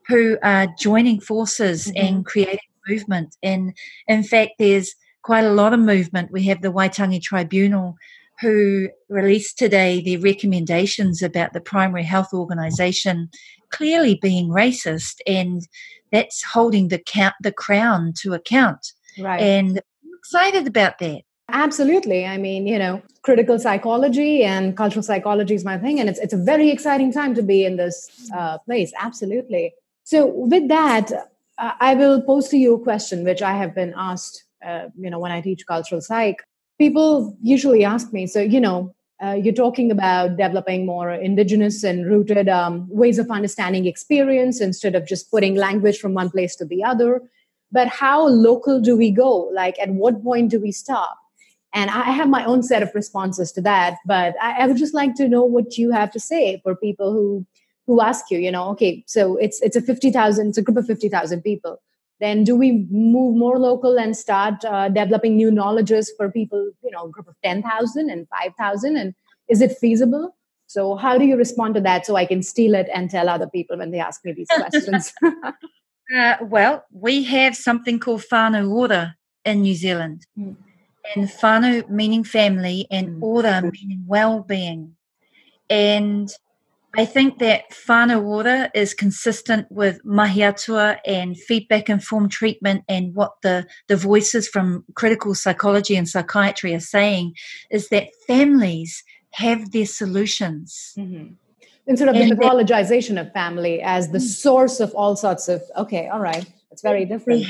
[0.08, 2.06] who are joining forces mm-hmm.
[2.06, 3.36] and creating movement.
[3.42, 3.74] And
[4.08, 6.32] in fact, there's quite a lot of movement.
[6.32, 7.96] We have the Waitangi Tribunal
[8.40, 13.30] who released today their recommendations about the primary health organisation
[13.70, 15.66] clearly being racist, and
[16.10, 18.92] that's holding the count, the crown to account.
[19.18, 19.40] Right.
[19.40, 21.22] And I'm excited about that.
[21.48, 22.24] Absolutely.
[22.26, 26.32] I mean, you know, critical psychology and cultural psychology is my thing, and it's it's
[26.32, 28.92] a very exciting time to be in this uh, place.
[28.98, 29.72] Absolutely.
[30.04, 31.12] So, with that,
[31.58, 35.10] uh, I will pose to you a question which I have been asked uh, you
[35.10, 36.42] know, when I teach cultural psych,
[36.78, 42.06] people usually ask me, so, you know, uh, you're talking about developing more indigenous and
[42.06, 46.64] rooted um, ways of understanding experience instead of just putting language from one place to
[46.64, 47.20] the other.
[47.70, 49.50] But how local do we go?
[49.54, 51.16] Like, at what point do we stop?
[51.72, 54.92] And I have my own set of responses to that, but I, I would just
[54.92, 57.46] like to know what you have to say for people who
[57.86, 60.78] who ask you, you know, okay, so it's it's a fifty thousand, it's a group
[60.78, 61.80] of fifty thousand people.
[62.20, 66.90] Then do we move more local and start uh, developing new knowledges for people you
[66.90, 69.14] know a group of 10000 and 5000 and
[69.48, 70.36] is it feasible?
[70.68, 73.48] So how do you respond to that so i can steal it and tell other
[73.48, 75.12] people when they ask me these questions?
[76.14, 79.16] Uh, well we have something called whānau ora
[79.46, 80.26] in new zealand.
[80.38, 80.56] Mm.
[81.14, 83.22] and whānau meaning family and mm.
[83.22, 84.94] ora meaning well-being.
[85.70, 86.30] And
[86.94, 93.14] I think that whānau ora is consistent with mahi atua and feedback informed treatment and
[93.14, 97.34] what the, the voices from critical psychology and psychiatry are saying
[97.70, 100.92] is that families have their solutions.
[100.98, 101.32] Mm-hmm.
[101.86, 104.22] instead of and the mythologization of family as the mm.
[104.22, 107.46] source of all sorts of okay all right it's very different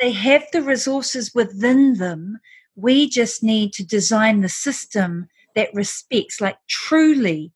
[0.00, 2.38] they have the resources within them
[2.74, 7.52] we just need to design the system that respects like truly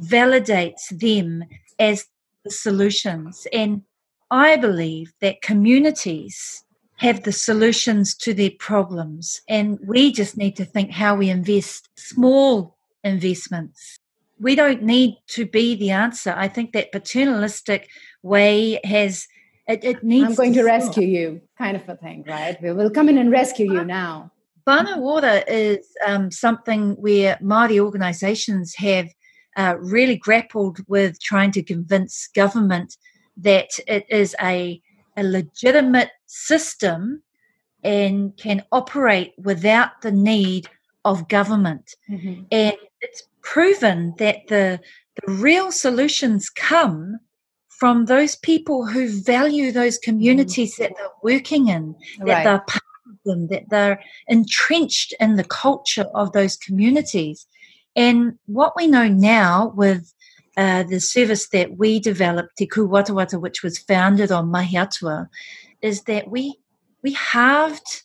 [0.00, 1.44] validates them
[1.78, 2.06] as
[2.44, 3.82] the solutions and
[4.30, 6.64] i believe that communities
[6.96, 11.88] have the solutions to their problems and we just need to think how we invest
[11.96, 13.98] small investments
[14.40, 16.34] we don't need to be the answer.
[16.36, 17.88] I think that paternalistic
[18.22, 19.26] way has
[19.66, 20.30] it, it needs.
[20.30, 22.60] I'm going to, to rescue you, kind of a thing, right?
[22.62, 24.32] We will come in and rescue you now.
[24.66, 29.08] Whānau Ora is um, something where Māori organisations have
[29.58, 32.96] uh, really grappled with trying to convince government
[33.36, 34.80] that it is a,
[35.16, 37.22] a legitimate system
[37.84, 40.68] and can operate without the need
[41.04, 41.94] of government.
[42.10, 42.44] Mm-hmm.
[42.50, 44.80] And it's proven that the
[45.26, 47.18] the real solutions come
[47.68, 50.78] from those people who value those communities mm.
[50.78, 52.44] that they're working in, that right.
[52.44, 57.46] they're part of them, that they're entrenched in the culture of those communities.
[57.98, 60.14] And what we know now with
[60.56, 65.28] uh, the service that we developed, Te Kūwatawata, which was founded on Mahi Atua,
[65.82, 66.60] is that we
[67.02, 68.04] we halved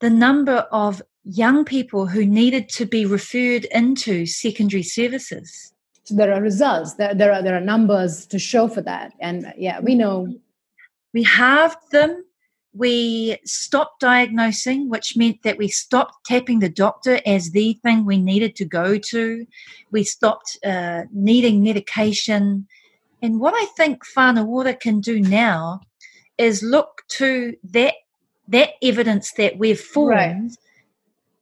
[0.00, 5.72] the number of young people who needed to be referred into secondary services.
[6.02, 6.94] So there are results.
[6.94, 10.34] There, there are there are numbers to show for that, and yeah, we know
[11.14, 12.24] we halved them.
[12.74, 18.18] We stopped diagnosing, which meant that we stopped tapping the doctor as the thing we
[18.18, 19.46] needed to go to.
[19.90, 22.66] We stopped uh, needing medication.
[23.20, 25.80] And what I think Whānau Ora can do now
[26.38, 27.94] is look to that
[28.48, 30.56] that evidence that we've formed right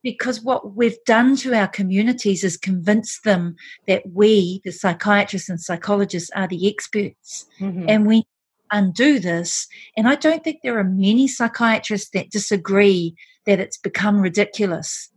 [0.03, 5.61] because what we've done to our communities is convince them that we, the psychiatrists and
[5.61, 7.47] psychologists, are the experts.
[7.59, 7.85] Mm-hmm.
[7.89, 8.25] And we
[8.73, 9.67] undo this.
[9.97, 13.15] And I don't think there are many psychiatrists that disagree
[13.47, 15.11] that it's become ridiculous.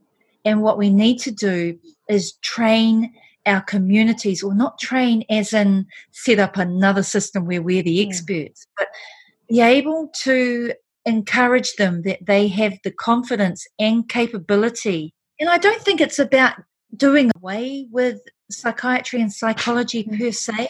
[0.46, 1.78] And what we need to do
[2.10, 3.14] is train
[3.46, 8.10] our communities, or not train as in set up another system where we're the hmm.
[8.10, 8.88] experts, but
[9.50, 10.74] be able to
[11.06, 15.14] encourage them that they have the confidence and capability.
[15.40, 16.56] And I don't think it's about
[16.96, 20.30] doing away with psychiatry and psychology per hmm.
[20.32, 20.70] se,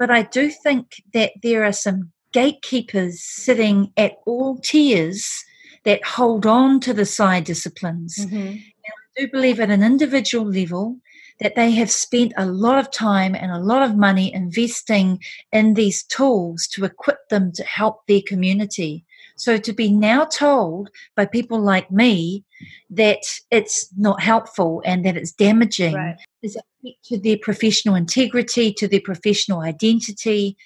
[0.00, 5.44] but I do think that there are some gatekeepers sitting at all tiers
[5.84, 8.16] that hold on to the psy disciplines.
[8.18, 8.36] Mm-hmm.
[8.36, 10.96] And I do believe at an individual level
[11.40, 15.20] that they have spent a lot of time and a lot of money investing
[15.52, 19.04] in these tools to equip them to help their community.
[19.36, 22.44] So to be now told by people like me
[22.90, 26.16] that it's not helpful and that it's damaging right.
[26.42, 26.56] is
[27.04, 30.56] to their professional integrity, to their professional identity.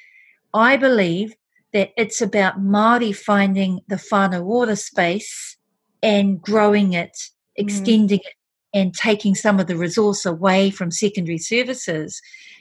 [0.52, 1.34] I believe
[1.72, 5.56] that it's about Māori finding the Whānau Ora space
[6.02, 7.30] and growing it, mm.
[7.56, 8.26] extending mm.
[8.26, 8.34] it,
[8.72, 12.20] and taking some of the resource away from secondary services.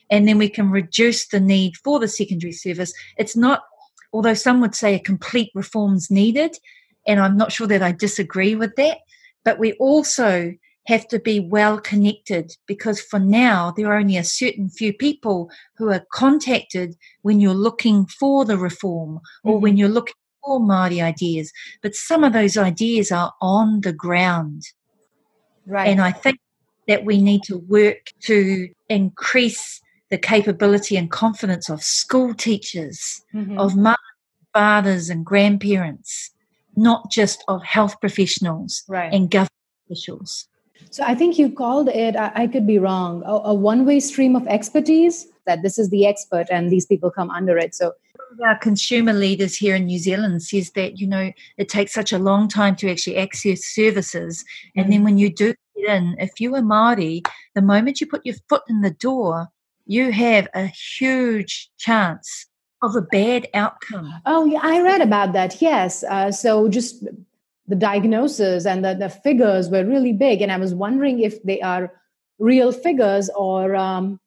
[0.10, 2.94] And then we can reduce the need for the secondary service.
[3.18, 3.62] It's not
[4.14, 6.58] although some would say a complete reform's needed,
[7.06, 9.00] and I'm not sure that I disagree with that,
[9.44, 10.54] but we also
[10.88, 15.50] have to be well connected because for now there are only a certain few people
[15.78, 19.64] who are contacted when you're looking for the reform or mm-hmm.
[19.64, 21.52] when you're looking for Māori ideas.
[21.82, 24.64] But some of those ideas are on the ground.
[25.66, 25.88] Right.
[25.88, 26.40] And I think
[26.90, 29.80] that we need to work to increase
[30.10, 33.58] the capability and confidence of school teachers, mm-hmm.
[33.58, 33.98] of mothers,
[34.54, 36.32] fathers and grandparents,
[36.76, 39.14] not just of health professionals right.
[39.14, 39.52] and government
[39.88, 40.48] officials.
[40.92, 44.00] So I think you called it, I, I could be wrong, a, a one way
[44.00, 47.76] stream of expertise that this is the expert and these people come under it.
[47.76, 47.94] So
[48.44, 52.20] our consumer leaders here in New Zealand says that, you know, it takes such a
[52.20, 54.44] long time to actually access services.
[54.76, 54.92] And mm-hmm.
[54.92, 58.36] then when you do get in, if you are Māori, the moment you put your
[58.50, 59.48] foot in the door,
[59.86, 62.48] you have a huge chance
[62.84, 64.14] of a bad outcome.
[64.26, 65.62] Oh, yeah, I read about that.
[65.62, 66.04] Yes.
[66.04, 67.06] Uh, so just
[67.68, 70.42] the diagnosis and the, the figures were really big.
[70.42, 71.92] And I was wondering if they are
[72.40, 74.20] real figures or um,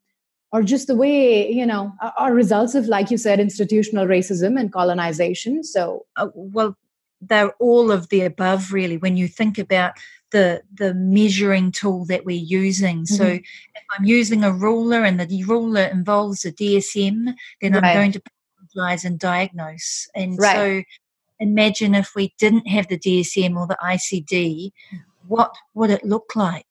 [0.52, 4.72] or just the way you know are results of like you said institutional racism and
[4.72, 6.76] colonization so uh, well
[7.20, 9.92] they're all of the above really when you think about
[10.32, 12.98] the the measuring tool that we're using.
[12.98, 13.14] Mm-hmm.
[13.14, 17.84] So if I'm using a ruler and the ruler involves a DSM, then right.
[17.84, 18.22] I'm going to
[18.76, 20.08] analyze and diagnose.
[20.14, 20.54] And right.
[20.54, 20.82] so
[21.40, 24.72] imagine if we didn't have the DSM or the ICD,
[25.26, 26.66] what would it look like?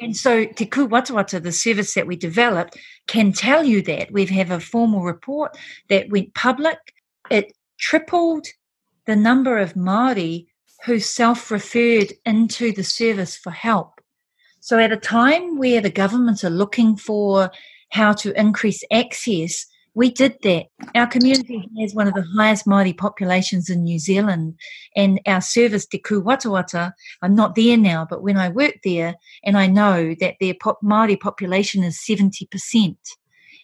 [0.00, 2.76] And so Te Kūwatawata, the service that we developed,
[3.06, 4.10] can tell you that.
[4.10, 5.56] We have a formal report
[5.88, 6.78] that went public.
[7.30, 8.46] It tripled
[9.06, 10.46] the number of Māori
[10.84, 14.00] who self-referred into the service for help.
[14.58, 17.52] So at a time where the government are looking for
[17.90, 20.66] how to increase access, we did that.
[20.94, 24.54] Our community has one of the highest Māori populations in New Zealand,
[24.96, 29.56] and our service, Te Kūwatawata, I'm not there now, but when I worked there, and
[29.58, 32.96] I know that their pop, Māori population is 70%.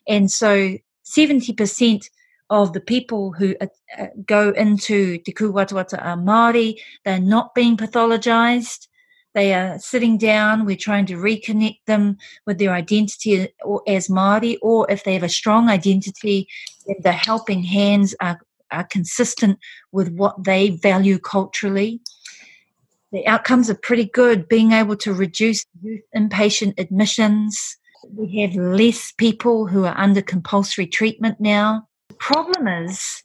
[0.07, 2.09] And so 70%
[2.51, 3.67] of the people who uh,
[3.99, 6.77] uh, go into Te Kūwatawata are Māori.
[7.05, 8.89] They're not being pathologized.
[9.35, 10.65] They are sitting down.
[10.65, 12.17] We're trying to reconnect them
[12.47, 13.49] with their identity
[13.87, 16.49] as Māori, or if they have a strong identity,
[17.01, 19.59] the helping hands are, are consistent
[19.93, 22.01] with what they value culturally.
[23.13, 27.77] The outcomes are pretty good, being able to reduce youth inpatient admissions.
[28.15, 33.23] We have less people who are under compulsory treatment now The problem is,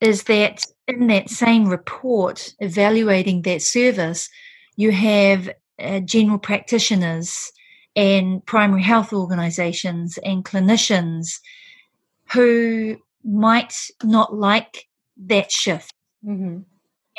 [0.00, 4.28] is that in that same report evaluating that service,
[4.76, 7.52] you have uh, general practitioners
[7.96, 11.40] and primary health organizations and clinicians
[12.32, 14.88] who might not like
[15.26, 15.92] that shift.
[16.24, 16.60] Mm-hmm.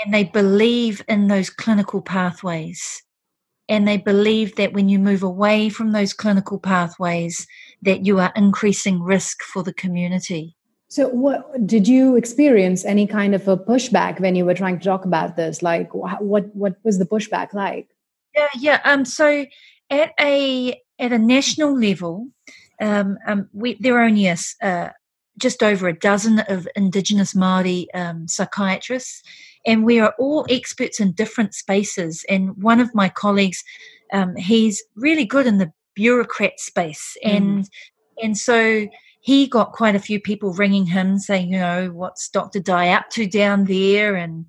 [0.04, 3.02] And they believe in those clinical pathways.
[3.70, 7.48] And they believe that when you move away from those clinical pathways,
[7.82, 10.56] that you are increasing risk for the community.
[10.96, 14.86] So, what did you experience any kind of a pushback when you were trying to
[14.86, 15.62] talk about this?
[15.62, 17.90] Like, what what was the pushback like?
[18.34, 18.80] Yeah, yeah.
[18.86, 19.46] Um, so
[19.90, 22.30] at a at a national level,
[22.80, 24.92] um, um we there are only a, uh,
[25.38, 29.22] just over a dozen of Indigenous Maori um, psychiatrists,
[29.66, 32.24] and we are all experts in different spaces.
[32.30, 33.62] And one of my colleagues,
[34.14, 37.70] um, he's really good in the bureaucrat space, and mm.
[38.24, 38.88] and so
[39.26, 42.60] he got quite a few people ringing him saying, you know, what's Dr.
[42.60, 44.16] Dye up to down there?
[44.16, 44.46] And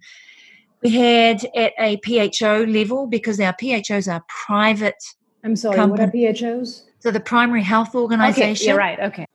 [0.83, 5.03] we had at a PHO level, because our PHOs are private.
[5.43, 6.05] I'm sorry, company.
[6.05, 6.85] what are PHOs?
[6.99, 8.51] So the primary health organization.
[8.51, 9.01] Okay, you're right.
[9.01, 9.27] Okay.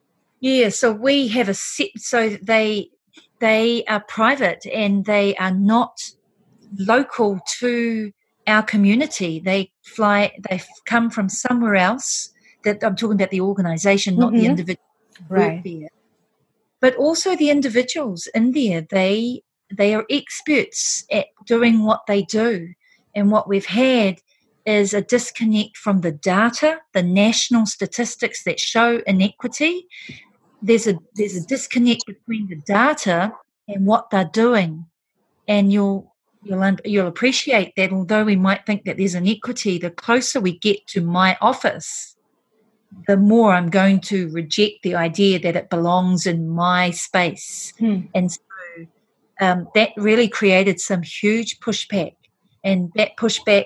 [0.41, 2.91] Yeah, so we have a set, so they
[3.39, 6.07] they are private and they are not
[6.77, 8.11] local to
[8.45, 9.39] our community.
[9.39, 12.29] They fly, they come from somewhere else.
[12.63, 14.39] That I'm talking about the organization, not mm-hmm.
[14.39, 14.90] the individual
[15.29, 15.63] right.
[15.63, 15.89] there.
[16.79, 19.43] But also the individuals in there, they
[19.75, 22.73] they are experts at doing what they do.
[23.15, 24.19] And what we've had
[24.65, 29.87] is a disconnect from the data, the national statistics that show inequity.
[30.61, 33.33] There's a there's a disconnect between the data
[33.67, 34.85] and what they're doing.
[35.47, 36.13] And you'll
[36.43, 40.85] you'll you'll appreciate that although we might think that there's inequity, the closer we get
[40.87, 42.10] to my office,
[43.07, 47.73] the more I'm going to reject the idea that it belongs in my space.
[47.79, 48.01] Hmm.
[48.13, 48.39] And so
[49.39, 52.15] um, that really created some huge pushback.
[52.63, 53.65] And that pushback,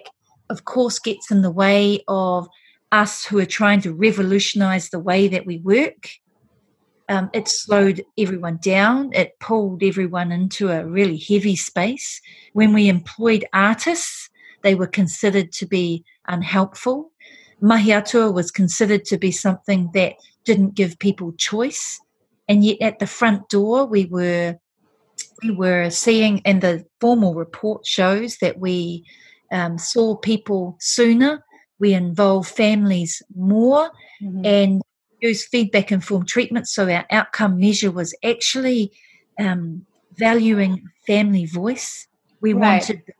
[0.49, 2.47] of course, gets in the way of
[2.91, 6.09] us who are trying to revolutionize the way that we work.
[7.09, 9.11] Um, it slowed everyone down.
[9.13, 12.21] It pulled everyone into a really heavy space.
[12.53, 14.29] When we employed artists,
[14.63, 17.11] they were considered to be unhelpful
[17.61, 21.99] mahi atua was considered to be something that didn't give people choice.
[22.47, 24.57] And yet at the front door, we were
[25.43, 29.03] we were seeing, and the formal report shows that we
[29.51, 31.43] um, saw people sooner,
[31.79, 33.91] we involve families more,
[34.21, 34.45] mm-hmm.
[34.45, 34.81] and
[35.21, 36.67] use feedback informed treatment.
[36.67, 38.91] So our outcome measure was actually
[39.39, 39.85] um,
[40.17, 42.07] valuing family voice.
[42.41, 42.81] We right.
[42.81, 43.13] wanted the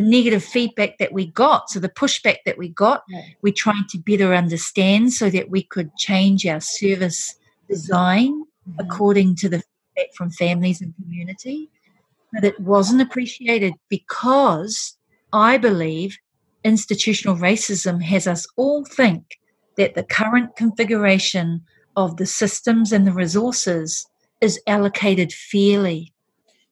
[0.00, 3.04] negative feedback that we got, so the pushback that we got,
[3.42, 7.34] we tried to better understand so that we could change our service
[7.68, 8.80] design mm-hmm.
[8.80, 11.68] according to the feedback from families and community.
[12.32, 14.96] But it wasn't appreciated because
[15.32, 16.18] I believe
[16.64, 19.38] institutional racism has us all think
[19.76, 21.62] that the current configuration
[21.96, 24.06] of the systems and the resources
[24.40, 26.13] is allocated fairly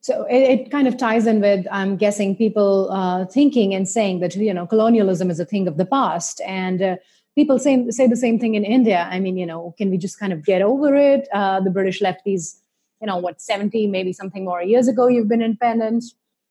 [0.03, 4.19] so it, it, kind of ties in with i'm guessing people uh, thinking and saying
[4.19, 6.41] that you know colonialism is a thing of the past.
[6.45, 6.95] And uh,
[7.35, 9.07] people say, say the same thing in india.
[9.09, 11.27] I mean you know can we just kind of get over it?
[11.33, 12.59] Uh, the british left these
[13.01, 16.03] you know what 70 maybe something more years ago you've been independent.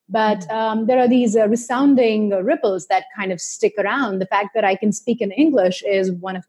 [0.08, 0.56] But mm-hmm.
[0.56, 4.18] um, there are these uh, resounding ripples that kind of stick around.
[4.18, 6.46] The fact that i can speak in english is one of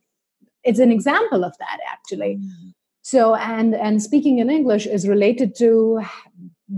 [0.64, 2.36] it's an example of that actually.
[2.38, 2.70] Mm-hmm.
[3.02, 6.02] so and and speaking in english is related to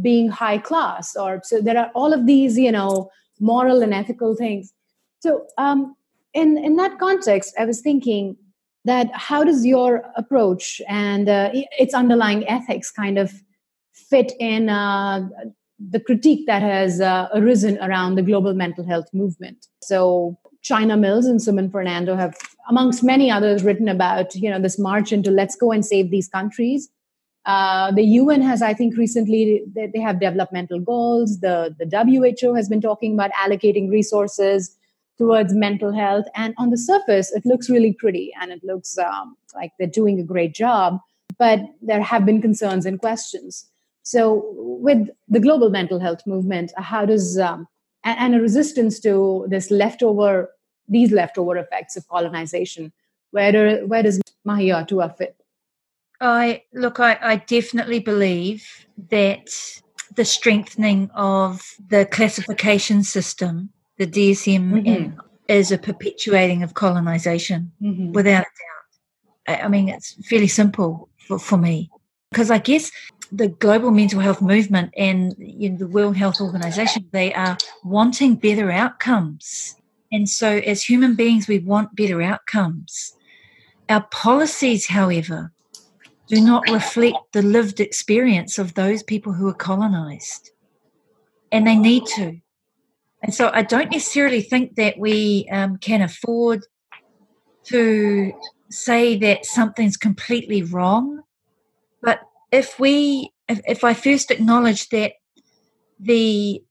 [0.01, 4.35] being high class or so there are all of these you know moral and ethical
[4.35, 4.73] things
[5.25, 5.95] so um,
[6.35, 8.37] in in that context, I was thinking
[8.83, 13.33] that how does your approach and uh, its underlying ethics kind of
[13.93, 15.27] fit in uh,
[15.79, 19.65] the critique that has uh, arisen around the global mental health movement?
[19.81, 22.35] So China Mills and Suman Fernando have,
[22.69, 26.27] amongst many others, written about you know this march into let's go and save these
[26.27, 26.89] countries.
[27.45, 31.41] Uh, the UN has, I think, recently they, they, have developmental goals.
[31.41, 34.75] The the WHO has been talking about allocating resources
[35.17, 39.37] towards mental health, and on the surface, it looks really pretty and it looks um,
[39.53, 40.99] like they're doing a great job.
[41.37, 43.69] But there have been concerns and questions.
[44.01, 47.67] So, with the global mental health movement, how does um,
[48.03, 50.49] and, and a resistance to this leftover
[50.87, 52.91] these leftover effects of colonization.
[53.31, 55.35] Where, do, where does Mahi a Atua fit?
[56.21, 59.49] I look, I, I definitely believe that
[60.15, 65.19] the strengthening of the classification system, the DSM, mm-hmm.
[65.47, 68.13] is a perpetuating of colonization mm-hmm.
[68.13, 69.59] without a doubt.
[69.59, 71.89] I, I mean, it's fairly simple for, for me
[72.31, 72.91] because I guess
[73.31, 78.35] the global mental health movement and you know, the World Health Organization, they are wanting
[78.35, 79.75] better outcomes.
[80.11, 83.13] And so, as human beings, we want better outcomes.
[83.89, 85.51] Our policies, however,
[86.27, 90.51] do not reflect the lived experience of those people who are colonized.
[91.51, 92.39] And they need to.
[93.21, 96.65] And so, I don't necessarily think that we um, can afford
[97.65, 98.33] to
[98.69, 101.21] say that something's completely wrong.
[102.01, 102.19] But
[102.51, 105.13] if we, if, if I first acknowledge that
[105.99, 106.61] the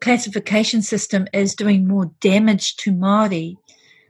[0.00, 3.56] classification system is doing more damage to Māori,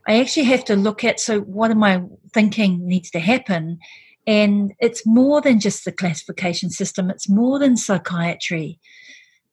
[0.07, 3.79] I actually have to look at so what am I thinking needs to happen?
[4.27, 8.79] And it's more than just the classification system, it's more than psychiatry.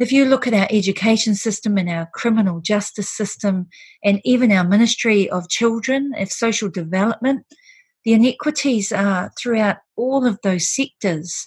[0.00, 3.68] If you look at our education system and our criminal justice system
[4.02, 7.46] and even our ministry of children, of social development,
[8.04, 11.46] the inequities are throughout all of those sectors.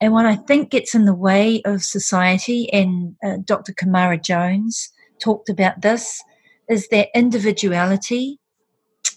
[0.00, 3.72] And what I think gets in the way of society, and uh, Dr.
[3.72, 4.90] Camara Jones
[5.20, 6.22] talked about this,
[6.68, 8.38] is that individuality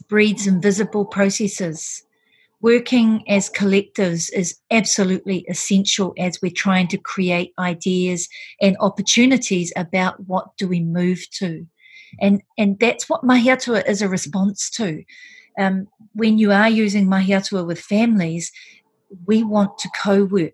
[0.10, 2.04] breeds invisible processes.
[2.64, 8.30] Working as collectives is absolutely essential as we're trying to create ideas
[8.62, 11.68] and opportunities about what do we move to.
[12.22, 15.04] And, and that's what Mahi a Atua is a response to.
[15.60, 18.50] Um, when you are using Mahi a Atua with families,
[19.28, 20.54] we want to co work.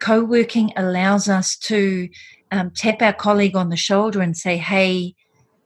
[0.00, 2.08] Co working allows us to
[2.50, 5.14] um, tap our colleague on the shoulder and say, hey,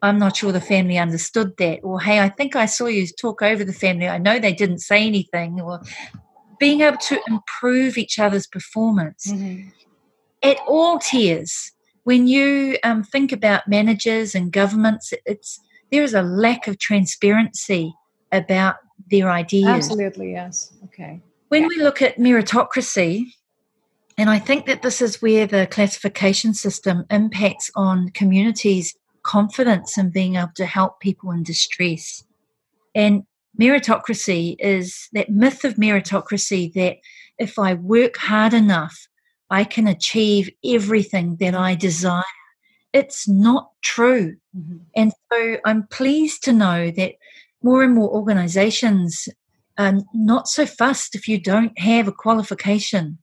[0.02, 1.80] I'm not sure the family understood that.
[1.82, 4.08] Or, hey, I think I saw you talk over the family.
[4.08, 5.60] I know they didn't say anything.
[5.60, 5.80] Or
[6.58, 9.68] being able to improve each other's performance mm-hmm.
[10.42, 11.72] at all tiers.
[12.04, 17.92] When you um, think about managers and governments, it's there is a lack of transparency
[18.32, 18.76] about
[19.10, 19.66] their ideas.
[19.66, 20.72] Absolutely, yes.
[20.84, 21.20] Okay.
[21.48, 23.24] When we look at meritocracy,
[24.16, 30.10] and I think that this is where the classification system impacts on communities' confidence in
[30.10, 32.24] being able to help people in distress.
[32.94, 33.24] And
[33.58, 36.98] meritocracy is that myth of meritocracy that
[37.38, 39.08] if I work hard enough,
[39.50, 42.22] I can achieve everything that I desire.
[42.92, 44.36] It's not true.
[44.56, 44.76] Mm-hmm.
[44.96, 47.14] And so I'm pleased to know that
[47.62, 49.28] more and more organizations
[49.78, 53.18] are not so fussed if you don't have a qualification.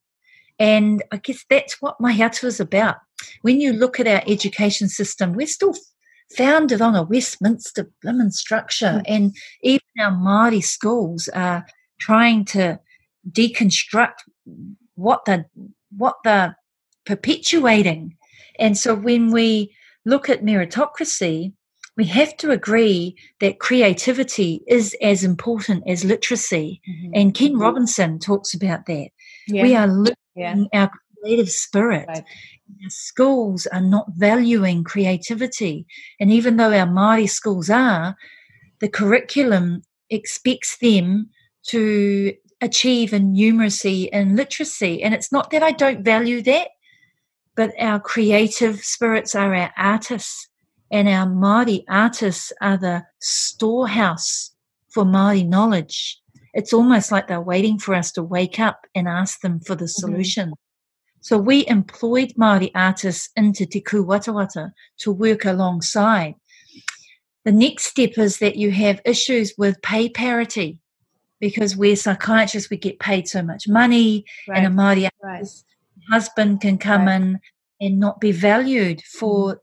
[0.59, 2.95] And I guess that's what my Mahi a Atua is about.
[3.41, 5.75] When you look at our education system, we're still
[6.35, 9.03] founded on a Westminster Blimmin structure, mm.
[9.07, 11.65] and even our Māori schools are
[11.99, 12.79] trying to
[13.29, 14.15] deconstruct
[14.95, 15.45] what the
[15.95, 16.57] what they're
[17.05, 18.15] perpetuating.
[18.59, 19.73] And so when we
[20.05, 21.53] look at meritocracy,
[21.95, 26.81] we have to agree that creativity is as important as literacy.
[26.87, 27.11] Mm-hmm.
[27.13, 27.61] And Ken mm-hmm.
[27.61, 29.09] Robinson talks about that.
[29.47, 29.63] Yeah.
[29.63, 30.63] We are losing yeah.
[30.73, 32.07] our creative spirit.
[32.07, 32.23] Right.
[32.89, 35.85] Schools are not valuing creativity.
[36.19, 38.15] And even though our Māori schools are,
[38.79, 41.29] the curriculum expects them
[41.69, 45.01] to achieve in numeracy and literacy.
[45.03, 46.69] And it's not that I don't value that,
[47.55, 50.47] but our creative spirits are our artists
[50.91, 54.51] and our Māori artists are the storehouse
[54.89, 56.21] for Māori knowledge.
[56.57, 59.85] It's almost like they're waiting for us to wake up and ask them for the
[59.85, 60.01] mm-hmm.
[60.01, 60.45] solution.
[60.49, 61.21] Mm-hmm.
[61.21, 66.33] So we employed Māori artists into Te Kūwatawata to work alongside.
[67.45, 70.79] The next step is that you have issues with pay parity
[71.39, 74.57] because we're psychiatrists, we get paid so much money, right.
[74.57, 75.45] and a Māori right.
[76.09, 77.21] husband can come right.
[77.21, 77.39] in
[77.79, 79.59] and not be valued for mm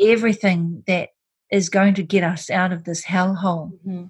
[0.00, 1.10] everything that
[1.52, 3.70] is going to get us out of this hellhole.
[3.86, 4.06] Mm-hmm.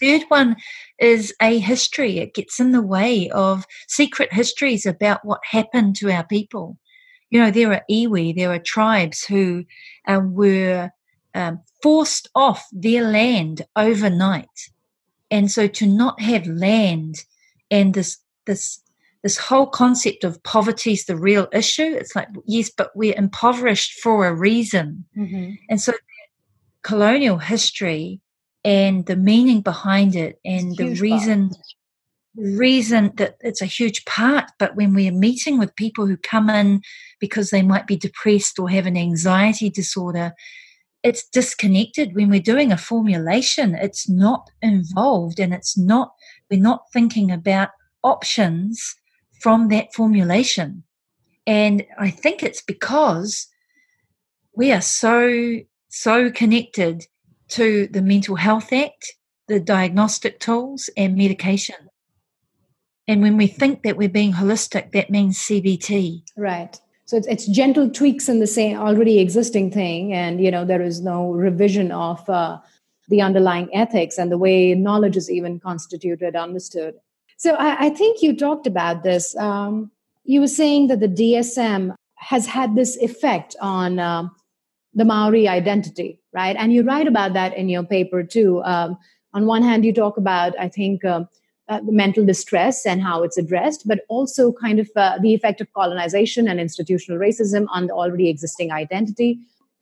[0.00, 0.56] The third one
[1.04, 2.18] is a history.
[2.18, 6.78] It gets in the way of secret histories about what happened to our people.
[7.30, 9.64] You know, there are iwi, there are tribes who
[10.06, 10.90] uh, were
[11.34, 14.70] um, forced off their land overnight.
[15.30, 17.24] And so to not have land
[17.70, 18.80] and this, this,
[19.22, 21.82] this whole concept of poverty is the real issue.
[21.98, 25.04] It's like, yes, but we're impoverished for a reason.
[25.16, 25.52] Mm-hmm.
[25.70, 25.94] And so
[26.82, 28.20] colonial history
[28.64, 31.60] and the meaning behind it and the reason part.
[32.36, 34.50] reason that it's a huge part.
[34.58, 36.80] But when we're meeting with people who come in
[37.20, 40.32] because they might be depressed or have an anxiety disorder
[41.04, 42.16] it's disconnected.
[42.16, 46.12] When we're doing a formulation it's not involved and it's not
[46.50, 47.68] we're not thinking about
[48.02, 48.96] options
[49.40, 50.82] from that formulation.
[51.46, 53.46] And i think it's because
[54.56, 55.58] we are so
[55.90, 57.04] so connected
[57.48, 59.14] to the Mental Health Act,
[59.48, 61.76] the diagnostic tools, and medication.
[63.06, 66.22] And when we think that we're being holistic, that means CBT.
[66.36, 66.80] Right.
[67.04, 70.80] So it's, it's gentle tweaks in the same already existing thing, and you know there
[70.80, 72.58] is no revision of uh,
[73.08, 76.94] the underlying ethics and the way knowledge is even constituted, understood.
[77.36, 79.36] So I, I think you talked about this.
[79.36, 79.90] Um,
[80.24, 84.28] you were saying that the DSM has had this effect on uh,
[84.94, 86.56] the Maori identity, right?
[86.58, 88.62] And you write about that in your paper too.
[88.64, 88.98] Um,
[89.32, 91.24] on one hand, you talk about, I think, uh,
[91.68, 95.72] uh, mental distress and how it's addressed, but also kind of uh, the effect of
[95.72, 99.38] colonization and institutional racism on the already existing identity.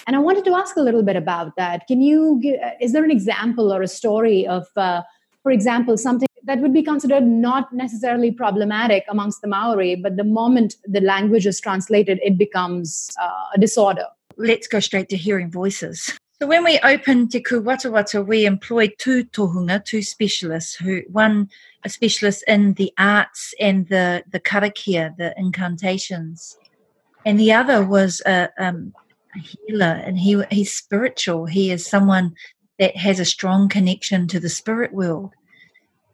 [0.06, 1.86] And I wanted to ask a little bit about that.
[1.88, 5.02] Can you uh, is there an example or a story of, uh,
[5.42, 10.24] for example, something that would be considered not necessarily problematic amongst the Maori, but the
[10.24, 14.06] moment the language is translated, it becomes uh, a disorder?
[14.36, 16.18] let's go straight to hearing voices.
[16.42, 21.48] So when we opened Te Kūwatawata, we employed two tohunga, two specialists, who one
[21.84, 26.58] a specialist in the arts and the the karakia, the incantations,
[27.24, 28.92] and the other was a, um,
[29.36, 31.46] a healer, and he he's spiritual.
[31.46, 32.34] He is someone
[32.80, 35.30] that has a strong connection to the spirit world.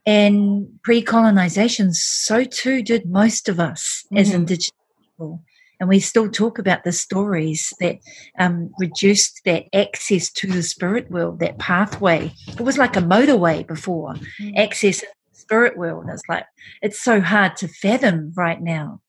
[0.05, 4.19] And pre-colonization, so too did most of us mm-hmm.
[4.19, 5.43] as indigenous people.
[5.81, 7.99] And we still talk about the stories that
[8.39, 12.33] um, reduced that access to the spirit world, that pathway.
[12.49, 14.57] It was like a motorway before, mm.
[14.57, 16.07] access spirit world.
[16.09, 16.45] It's like,
[16.83, 19.01] it's so hard to fathom right now.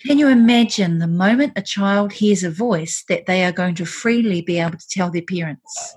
[0.00, 3.86] Can you imagine the moment a child hears a voice that they are going to
[3.86, 5.96] freely be able to tell their parents?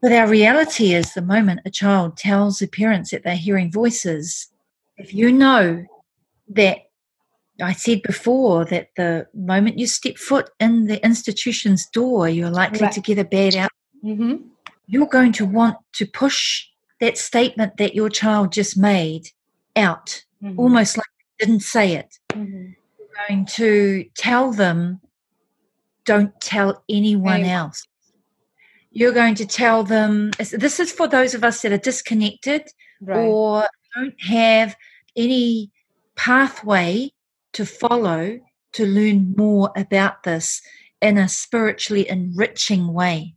[0.00, 4.48] But our reality is the moment a child tells their parents that they're hearing voices,
[4.96, 5.84] if you know
[6.50, 6.78] that
[7.60, 12.80] I said before that the moment you step foot in the institution's door, you're likely
[12.80, 12.92] right.
[12.92, 13.70] to get a bad outcome.
[14.04, 14.36] Mm-hmm.
[14.88, 16.66] You're going to want to push
[17.00, 19.28] that statement that your child just made
[19.74, 20.58] out, mm-hmm.
[20.58, 21.06] almost like
[21.38, 22.18] they didn't say it.
[22.30, 22.72] Mm-hmm.
[22.98, 25.00] You're going to tell them,
[26.04, 27.50] don't tell anyone hey.
[27.50, 27.86] else.
[28.90, 32.62] You're going to tell them, this is for those of us that are disconnected
[33.00, 33.18] right.
[33.18, 34.76] or don't have
[35.16, 35.70] any
[36.16, 37.10] pathway
[37.56, 38.38] to follow
[38.74, 40.60] to learn more about this
[41.00, 43.34] in a spiritually enriching way.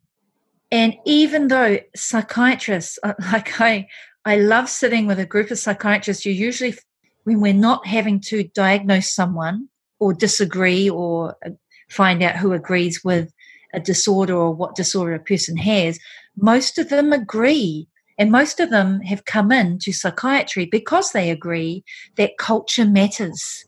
[0.72, 3.00] And even though psychiatrists,
[3.32, 3.88] like I,
[4.26, 6.76] I love sitting with a group of psychiatrists, you usually,
[7.24, 11.52] when we're not having to diagnose someone or disagree or uh,
[11.90, 13.32] find out who agrees with
[13.74, 15.98] a disorder or what disorder a person has,
[16.36, 17.88] most of them agree.
[18.18, 21.86] And most of them have come in to psychiatry because they agree
[22.18, 23.64] that culture matters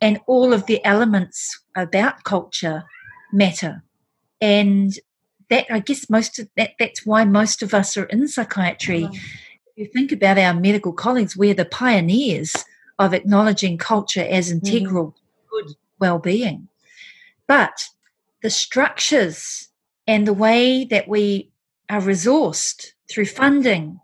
[0.00, 2.84] and all of the elements about culture
[3.32, 3.82] matter.
[4.40, 4.92] And
[5.50, 9.04] that I guess most of that that's why most of us are in psychiatry.
[9.04, 9.14] Right.
[9.14, 12.54] If you think about our medical colleagues, we're the pioneers
[12.98, 14.66] of acknowledging culture as mm-hmm.
[14.66, 15.14] integral mm.
[15.50, 16.68] good well-being.
[17.46, 17.84] But
[18.42, 19.68] the structures
[20.06, 21.50] and the way that we
[21.88, 24.00] are resourced through funding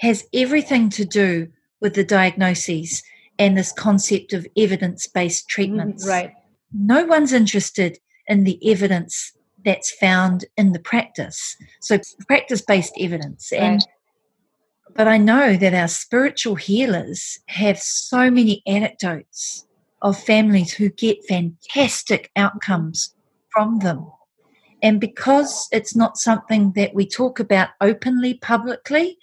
[0.00, 1.48] has everything to do
[1.80, 3.02] with the diagnoses
[3.38, 6.04] and this concept of evidence based treatments.
[6.04, 6.32] Mm, right.
[6.72, 9.32] No one's interested in the evidence
[9.64, 11.56] that's found in the practice.
[11.80, 13.50] So practice based evidence.
[13.52, 13.62] Right.
[13.62, 13.86] And
[14.94, 19.66] but I know that our spiritual healers have so many anecdotes
[20.02, 23.14] of families who get fantastic outcomes
[23.50, 24.10] from them.
[24.82, 29.18] And because it's not something that we talk about openly, publicly,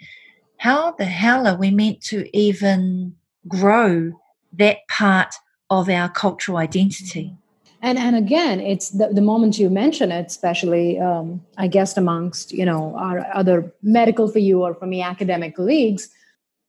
[0.58, 3.16] how the hell are we meant to even
[3.48, 4.12] grow
[4.54, 5.36] that part
[5.70, 7.36] of our cultural identity.
[7.82, 12.52] and and again it's the, the moment you mention it especially um, i guess amongst
[12.52, 16.10] you know our other medical for you or for me academic colleagues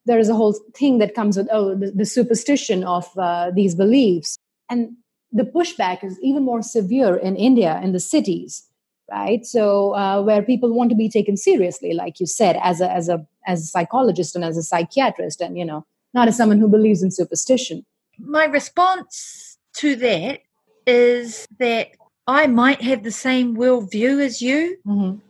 [0.04, 3.74] there is a whole thing that comes with oh the, the superstition of uh, these
[3.74, 4.38] beliefs
[4.70, 4.96] and
[5.32, 8.66] the pushback is even more severe in india in the cities
[9.10, 12.90] right so uh, where people want to be taken seriously like you said as a
[12.90, 15.84] as a as a psychologist and as a psychiatrist and you know
[16.16, 17.84] not as someone who believes in superstition
[18.18, 20.40] my response to that
[20.86, 21.88] is that
[22.26, 25.18] I might have the same worldview as you, mm-hmm.
[25.18, 25.20] and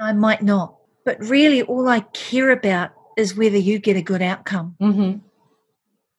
[0.00, 0.76] I might not.
[1.04, 4.76] But really, all I care about is whether you get a good outcome.
[4.80, 5.18] Mm-hmm.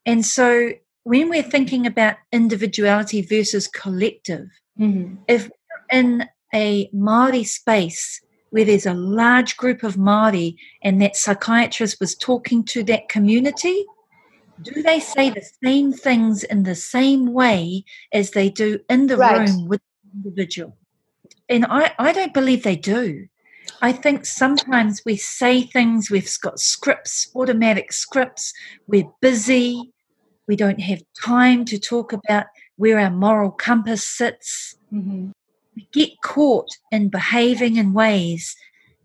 [0.06, 0.72] And so,
[1.04, 4.48] when we're thinking about individuality versus collective,
[4.80, 5.16] mm-hmm.
[5.28, 11.16] if we're in a Māori space where there's a large group of Māori and that
[11.16, 13.86] psychiatrist was talking to that community,
[14.62, 17.84] do they say the same things in the same way
[18.14, 19.48] as they do in the right.
[19.48, 20.78] room with the individual?
[21.48, 23.28] And I, I don't believe they do.
[23.82, 28.54] I think sometimes we say things, we've got scripts, automatic scripts,
[28.88, 29.92] we're busy,
[30.48, 32.48] we don't have time to talk about
[32.78, 34.76] where our moral compass sits.
[34.92, 35.30] Mm-hmm.
[35.76, 38.56] We get caught in behaving in ways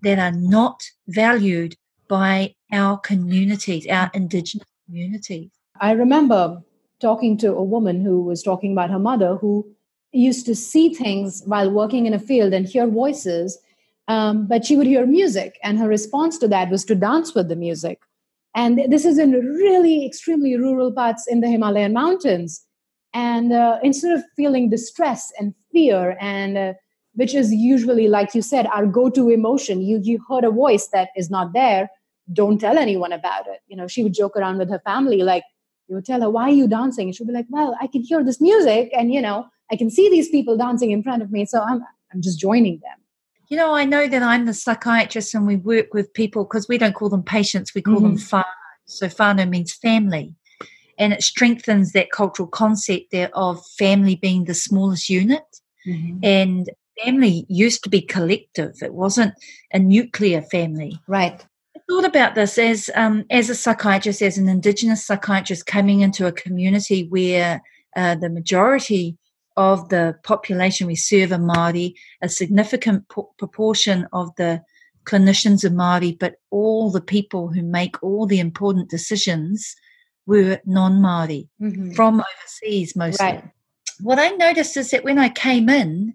[0.03, 1.77] that are not valued
[2.09, 5.51] by our communities, our Indigenous communities.
[5.81, 6.63] I remember
[7.01, 9.67] talking to a woman who was talking about her mother who
[10.13, 13.59] used to see things while working in a field and hear voices,
[14.07, 17.49] um, but she would hear music, and her response to that was to dance with
[17.49, 18.01] the music.
[18.55, 22.65] And this is in really extremely rural parts in the Himalayan mountains.
[23.13, 26.73] And uh, instead of feeling distress and fear, and uh,
[27.15, 31.09] which is usually, like you said, our go-to emotion, you you heard a voice that
[31.17, 31.91] is not there
[32.33, 33.61] don't tell anyone about it.
[33.67, 35.45] You know, she would joke around with her family, like,
[35.89, 37.09] you would tell her, why are you dancing?
[37.09, 39.91] And she'd be like, well, I can hear this music and, you know, I can
[39.91, 41.45] see these people dancing in front of me.
[41.45, 42.99] So I'm, I'm just joining them.
[43.49, 46.79] You know, I know that I'm the psychiatrist and we work with people because we
[46.79, 48.05] don't call them patients, we call mm-hmm.
[48.05, 48.45] them whānau.
[48.87, 50.35] So whānau means family.
[50.99, 55.43] And it strengthens that cultural concept there of family being the smallest unit.
[55.87, 56.19] Mm-hmm.
[56.23, 56.71] And
[57.05, 58.77] family used to be collective.
[58.81, 59.35] It wasn't
[59.73, 60.99] a nuclear family.
[61.07, 61.45] Right
[61.89, 66.33] thought about this as um, as a psychiatrist, as an Indigenous psychiatrist coming into a
[66.33, 67.63] community where
[67.97, 69.17] uh, the majority
[69.57, 73.05] of the population we serve are Māori, a significant
[73.39, 74.61] proportion of the
[75.05, 79.77] clinicians are Māori, but all the people who make all the important decisions
[80.27, 81.93] were non-Māori mm-hmm.
[81.93, 83.27] from overseas mostly.
[83.27, 83.45] Right.
[84.01, 86.15] What I noticed is that when I came in,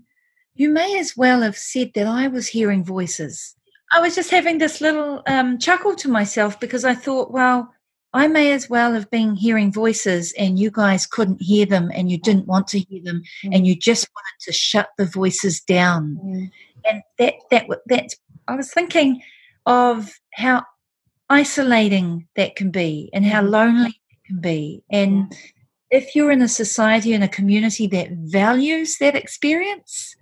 [0.55, 3.55] you may as well have said that I was hearing voices.
[3.91, 7.73] I was just having this little um, chuckle to myself because I thought, well,
[8.13, 12.09] I may as well have been hearing voices and you guys couldn't hear them and
[12.11, 13.55] you didn't want to hear them mm.
[13.55, 16.19] and you just wanted to shut the voices down.
[16.23, 16.51] Mm.
[16.85, 18.15] And that, that, that's,
[18.47, 19.21] I was thinking
[19.65, 20.63] of how
[21.29, 23.49] isolating that can be and how mm.
[23.49, 24.83] lonely it can be.
[24.91, 25.31] And
[25.91, 30.15] if you're in a society and a community that values that experience,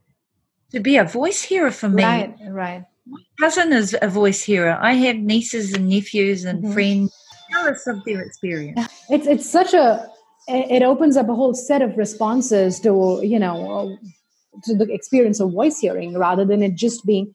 [0.72, 2.03] to be a voice hearer for me.
[2.03, 2.86] Right, right
[3.39, 4.77] cousin is a voice hearer.
[4.81, 6.73] I have nieces and nephews and mm-hmm.
[6.73, 7.13] friends.
[7.51, 8.88] Tell us of their experience.
[9.09, 10.09] It's it's such a
[10.47, 13.97] it opens up a whole set of responses to you know
[14.63, 17.33] to the experience of voice hearing rather than it just being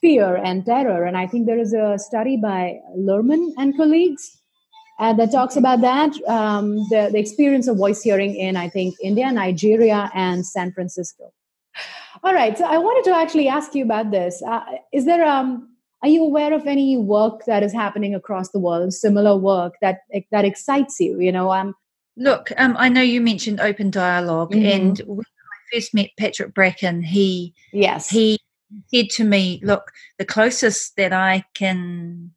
[0.00, 1.04] fear and terror.
[1.04, 4.40] And I think there is a study by Luhrmann and colleagues
[4.98, 8.94] uh, that talks about that um, the, the experience of voice hearing in I think
[9.02, 11.32] India, Nigeria, and San Francisco.
[12.22, 12.56] All right.
[12.56, 14.42] So I wanted to actually ask you about this.
[14.42, 14.60] Uh,
[14.92, 15.68] is there um
[16.02, 20.00] are you aware of any work that is happening across the world, similar work that
[20.30, 21.20] that excites you?
[21.20, 21.74] You know, um
[22.16, 24.66] look, um, I know you mentioned open dialog mm-hmm.
[24.66, 28.38] and when I first met Patrick Bracken, he yes he
[28.92, 32.32] said to me, "Look, the closest that I can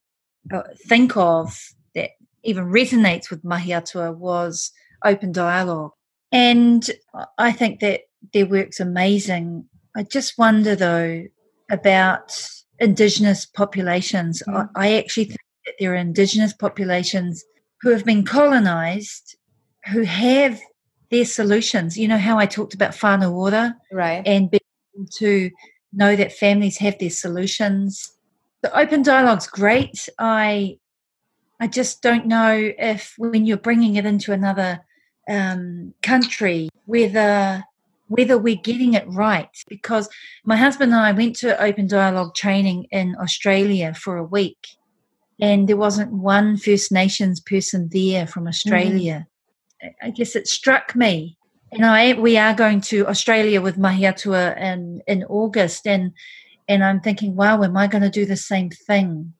[0.51, 1.57] uh, think of
[1.95, 2.11] that
[2.43, 4.71] even resonates with Mahi Atua was
[5.03, 5.91] open dialogue."
[6.31, 6.89] And
[7.37, 8.01] I think that
[8.33, 9.65] their work's amazing.
[9.95, 11.25] I just wonder though
[11.71, 12.37] about
[12.79, 14.41] Indigenous populations.
[14.47, 14.69] Mm.
[14.75, 17.43] I, I actually think that there are Indigenous populations
[17.81, 19.35] who have been colonized
[19.91, 20.59] who have
[21.11, 21.97] their solutions.
[21.97, 24.25] You know how I talked about Whānau Ora, Right.
[24.25, 24.61] And being
[24.95, 25.51] able to
[25.91, 28.11] know that families have their solutions.
[28.61, 30.07] The open dialogue's great.
[30.17, 30.77] I
[31.59, 34.79] I just don't know if when you're bringing it into another
[35.29, 37.63] um, country, whether
[38.07, 39.49] whether we're getting it right.
[39.67, 40.09] Because
[40.45, 44.67] my husband and I went to open dialogue training in Australia for a week,
[45.39, 49.27] and there wasn't one First Nations person there from Australia.
[49.83, 49.93] Mm.
[50.01, 51.37] I guess it struck me
[51.73, 56.13] and I we are going to Australia with Mahi a Atua in in August, and
[56.67, 59.33] and I'm thinking, wow, am I going to do the same thing?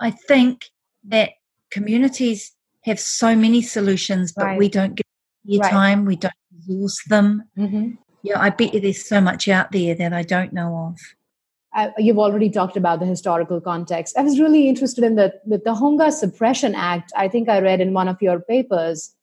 [0.00, 0.70] I think
[1.08, 1.30] that
[1.70, 2.52] communities
[2.84, 4.58] have so many solutions, but right.
[4.58, 5.06] we don't give
[5.44, 5.70] your right.
[5.70, 6.34] time, we don't
[6.66, 7.44] resource them.
[7.56, 7.92] Mm-hmm.
[8.24, 10.98] Yeah, I bet you there's so much out there that I don't know of.
[11.76, 14.16] Uh, you've already talked about the historical context.
[14.16, 17.12] I was really interested in the, the Tohunga Suppression Act.
[17.16, 19.14] I think I read in one of your papers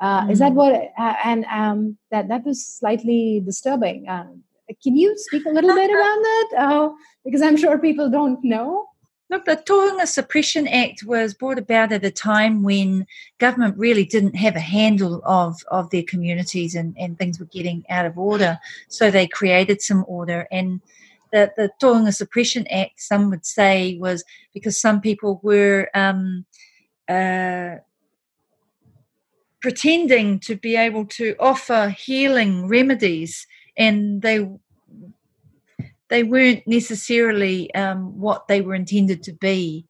[0.00, 0.32] uh, mm.
[0.32, 0.56] Is that mm.
[0.56, 0.74] what?
[0.98, 4.08] Uh, and um, that that was slightly disturbing.
[4.08, 4.42] Um,
[4.82, 6.48] can you speak a little bit around that?
[6.56, 6.90] Uh,
[7.24, 8.86] because I'm sure people don't know.
[9.30, 13.06] Look, the Tohunga Suppression Act was brought about at a time when
[13.38, 17.84] government really didn't have a handle of, of their communities and, and things were getting
[17.88, 18.58] out of order.
[18.88, 20.48] So they created some order.
[20.50, 20.80] And
[21.30, 26.44] the, the Tohunga Suppression Act, some would say, was because some people were um,
[27.08, 27.76] uh,
[29.60, 34.48] pretending to be able to offer healing remedies, and they
[36.10, 39.86] they weren't necessarily um, what they were intended to be.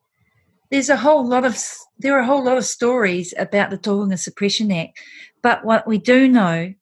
[0.71, 1.59] There's a whole lot of
[1.99, 4.99] there are a whole lot of stories about the Tohunga Suppression Act,
[5.43, 6.73] but what we do know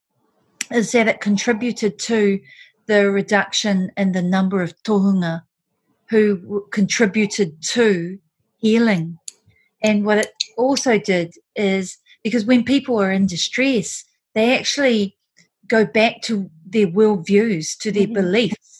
[0.70, 2.41] is that it contributed to
[2.86, 5.43] the reduction in the number of tohunga
[6.09, 8.18] who contributed to
[8.57, 9.18] healing.
[9.82, 15.16] And what it also did is because when people are in distress, they actually
[15.66, 18.14] go back to their worldviews, to their mm-hmm.
[18.14, 18.77] beliefs.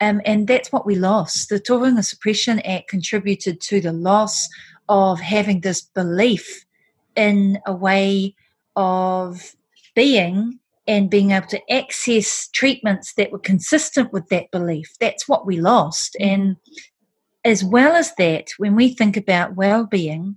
[0.00, 1.48] Um, and that's what we lost.
[1.48, 4.48] The Tohunga Suppression Act contributed to the loss
[4.88, 6.64] of having this belief
[7.16, 8.34] in a way
[8.76, 9.54] of
[9.94, 14.92] being and being able to access treatments that were consistent with that belief.
[15.00, 16.16] That's what we lost.
[16.20, 16.34] Mm-hmm.
[16.34, 16.56] And
[17.44, 20.36] as well as that, when we think about well being,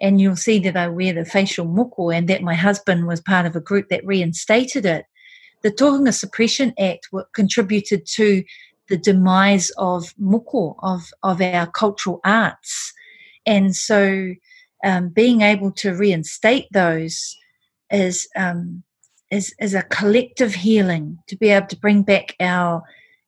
[0.00, 3.46] and you'll see that I wear the facial moko and that my husband was part
[3.46, 5.06] of a group that reinstated it.
[5.62, 8.42] The Tohunga Suppression Act contributed to
[8.88, 12.92] the demise of moko, of, of our cultural arts.
[13.46, 14.34] And so
[14.84, 17.36] um, being able to reinstate those
[17.90, 18.82] is, um,
[19.30, 22.82] is, is a collective healing, to be able to bring back our,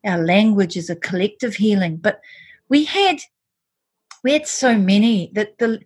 [0.05, 1.97] our language is a collective healing.
[1.97, 2.21] But
[2.69, 3.19] we had
[4.25, 5.81] we had so many that the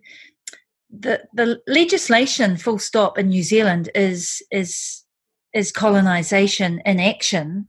[0.89, 5.03] the the legislation full stop in New Zealand is is
[5.53, 7.67] is colonization in action.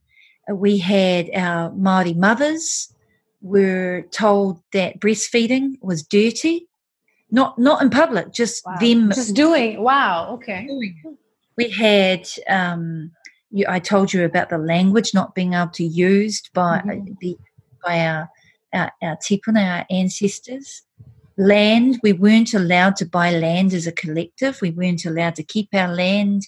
[0.51, 2.93] We had our Maori mothers
[3.41, 6.69] were told that breastfeeding was dirty,
[7.31, 8.77] not not in public, just wow.
[8.81, 9.83] them just doing.
[9.83, 10.67] Wow, okay.
[11.57, 12.29] We had.
[12.49, 13.13] Um,
[13.53, 17.15] you, I told you about the language not being able to used by mm-hmm.
[17.21, 17.37] the,
[17.85, 18.31] by our
[18.73, 20.83] our, our tipuna, our ancestors
[21.41, 25.69] land we weren't allowed to buy land as a collective we weren't allowed to keep
[25.75, 26.43] our land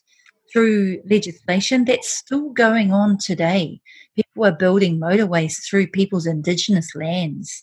[0.52, 3.80] through legislation that's still going on today.
[4.16, 7.62] People are building motorways through people's indigenous lands.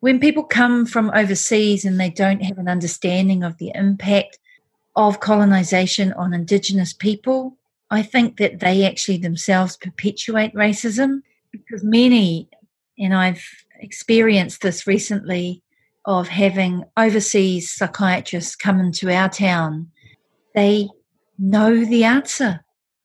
[0.00, 4.38] When people come from overseas and they don't have an understanding of the impact
[4.96, 7.56] of colonization on indigenous people
[7.92, 11.20] i think that they actually themselves perpetuate racism
[11.52, 12.48] because many
[12.98, 13.46] and i've
[13.78, 15.62] experienced this recently
[16.04, 19.90] of having overseas psychiatrists come into our town,
[20.54, 20.88] they
[21.40, 22.64] know the answer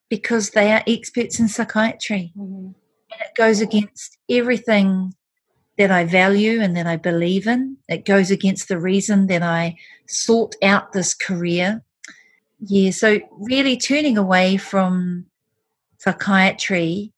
[0.10, 2.34] because they are experts in psychiatry.
[2.38, 2.68] Mm-hmm.
[3.12, 5.14] And it goes against everything
[5.78, 7.78] that I value and that I believe in.
[7.90, 9.78] It goes against the reason that I
[10.08, 11.84] sought out this career.
[12.60, 15.26] Yeah, so really turning away from
[15.98, 17.12] psychiatry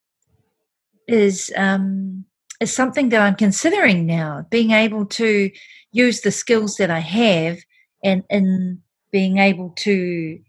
[1.07, 2.26] is um,
[2.59, 5.51] is something that I'm considering now, being able to
[5.91, 7.59] use the skills that I have
[8.03, 10.39] and in being able to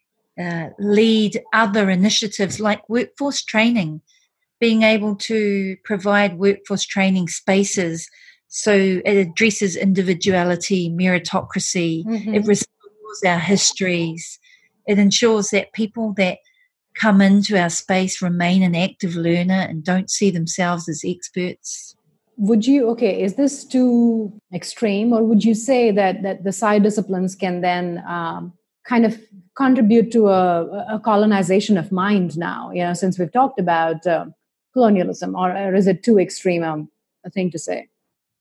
[0.40, 4.00] uh, lead other initiatives like workforce training,
[4.60, 8.08] being able to provide workforce training spaces
[8.48, 12.34] so it addresses individuality, meritocracy, mm-hmm.
[12.34, 14.38] it restores our histories,
[14.86, 16.38] it ensures that people that
[16.94, 21.94] come into our space remain an active learner and don't see themselves as experts.
[22.38, 25.12] Would you okay is this too extreme?
[25.12, 28.52] Or would you say that that the psy disciplines can then um,
[28.88, 29.20] kind of
[29.56, 30.62] contribute to a,
[30.94, 34.24] a, colonization of mind now you know since we've talked about uh,
[34.72, 36.88] colonialism or, or, is it too extreme um,
[37.24, 37.88] a thing to say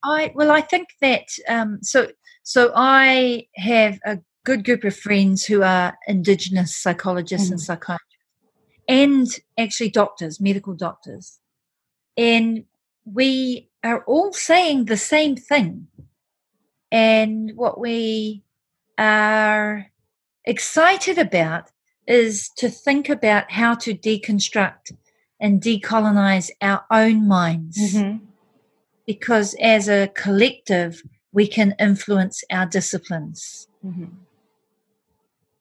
[0.04, 2.08] i well i think that um, so
[2.44, 7.54] so i have a good group of friends who are indigenous psychologists mm-hmm.
[7.54, 8.04] and psychiatrists
[8.88, 9.28] and
[9.58, 11.40] actually doctors medical doctors
[12.18, 12.64] and
[13.06, 15.88] we are all saying the same thing.
[16.92, 18.44] And what we
[18.98, 19.88] are
[20.48, 21.70] excited about
[22.08, 24.94] is to think about how to deconstruct
[25.40, 27.78] and decolonize our own minds.
[27.78, 28.26] Mm-hmm.
[29.06, 33.68] Because as a collective, we can influence our disciplines.
[33.86, 34.06] Mm-hmm.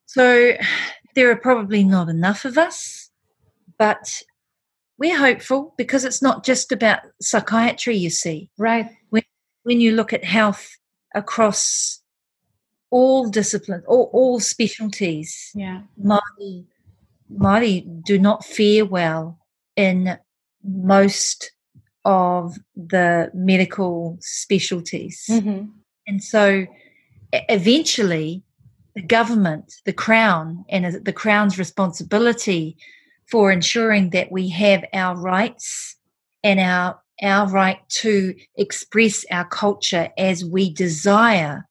[0.07, 0.55] So
[1.15, 3.11] there are probably not enough of us,
[3.79, 4.23] but
[4.99, 8.49] we're hopeful because it's not just about psychiatry, you see.
[8.57, 8.89] Right.
[9.11, 9.23] When,
[9.65, 10.77] when you look at health
[11.15, 12.01] across
[12.97, 15.83] all disciplines, all, all specialties, yeah.
[16.03, 16.65] Māori,
[17.31, 19.39] Māori do not fare well
[19.77, 20.19] in
[20.65, 21.53] most
[22.07, 25.27] of the medical specialties.
[25.29, 25.67] Mm-hmm.
[26.07, 26.67] And so
[27.33, 28.43] eventually,
[28.95, 32.79] the government, the Crown, and the Crown's responsibility
[33.31, 35.97] for ensuring that we have our rights
[36.43, 41.66] and our our right to express our culture as we desire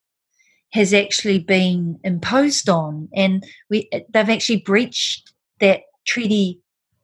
[0.75, 3.07] has actually been imposed on.
[3.15, 6.59] And we they've actually breached that treaty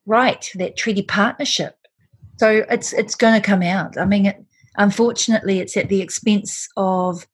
[0.06, 1.76] right that treaty partnership.
[2.38, 3.98] So it's it's going to come out.
[3.98, 4.46] I mean it,
[4.78, 7.26] unfortunately it's at the expense of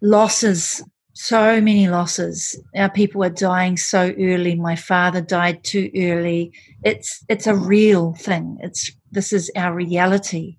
[0.00, 0.82] losses
[1.14, 2.58] so many losses.
[2.74, 4.54] Our people are dying so early.
[4.54, 6.52] My father died too early.
[6.84, 8.58] It's it's a real thing.
[8.62, 10.56] It's this is our reality.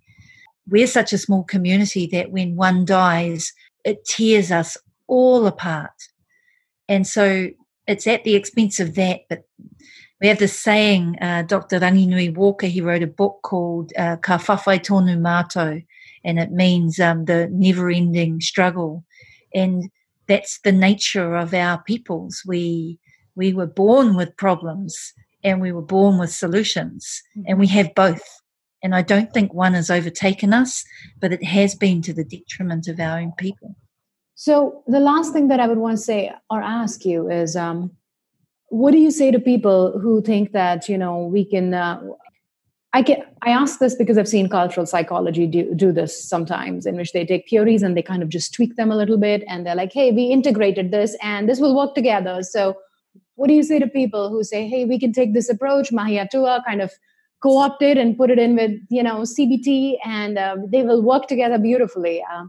[0.68, 3.52] We're such a small community that when one dies
[3.84, 4.78] it tears us
[5.08, 6.10] all apart
[6.88, 7.50] and so
[7.88, 9.44] it's at the expense of that but
[10.22, 14.38] we have this saying uh, dr ranginui walker he wrote a book called uh, ka
[14.38, 15.84] whawhai tonu mātou
[16.26, 19.04] and it means um, the never ending struggle
[19.54, 19.90] and
[20.28, 22.44] that's the nature of our peoples.
[22.46, 23.00] We
[23.36, 25.14] we were born with problems
[25.44, 28.24] and we were born with solutions, and we have both.
[28.84, 30.84] And I don't think one has overtaken us,
[31.20, 33.76] but it has been to the detriment of our own people.
[34.36, 37.92] So the last thing that I would want to say or ask you is, um,
[38.68, 42.02] what do you say to people who think that you know we can uh,
[42.92, 46.96] I can I ask this because I've seen cultural psychology do, do this sometimes, in
[46.96, 49.66] which they take theories and they kind of just tweak them a little bit, and
[49.66, 52.76] they're like, "Hey, we integrated this, and this will work together." So,
[53.36, 56.18] what do you say to people who say, "Hey, we can take this approach, Mahi
[56.18, 56.92] a Atua, kind of
[57.44, 61.28] co-opt it and put it in with you know CBT, and uh, they will work
[61.28, 62.46] together beautifully." Uh,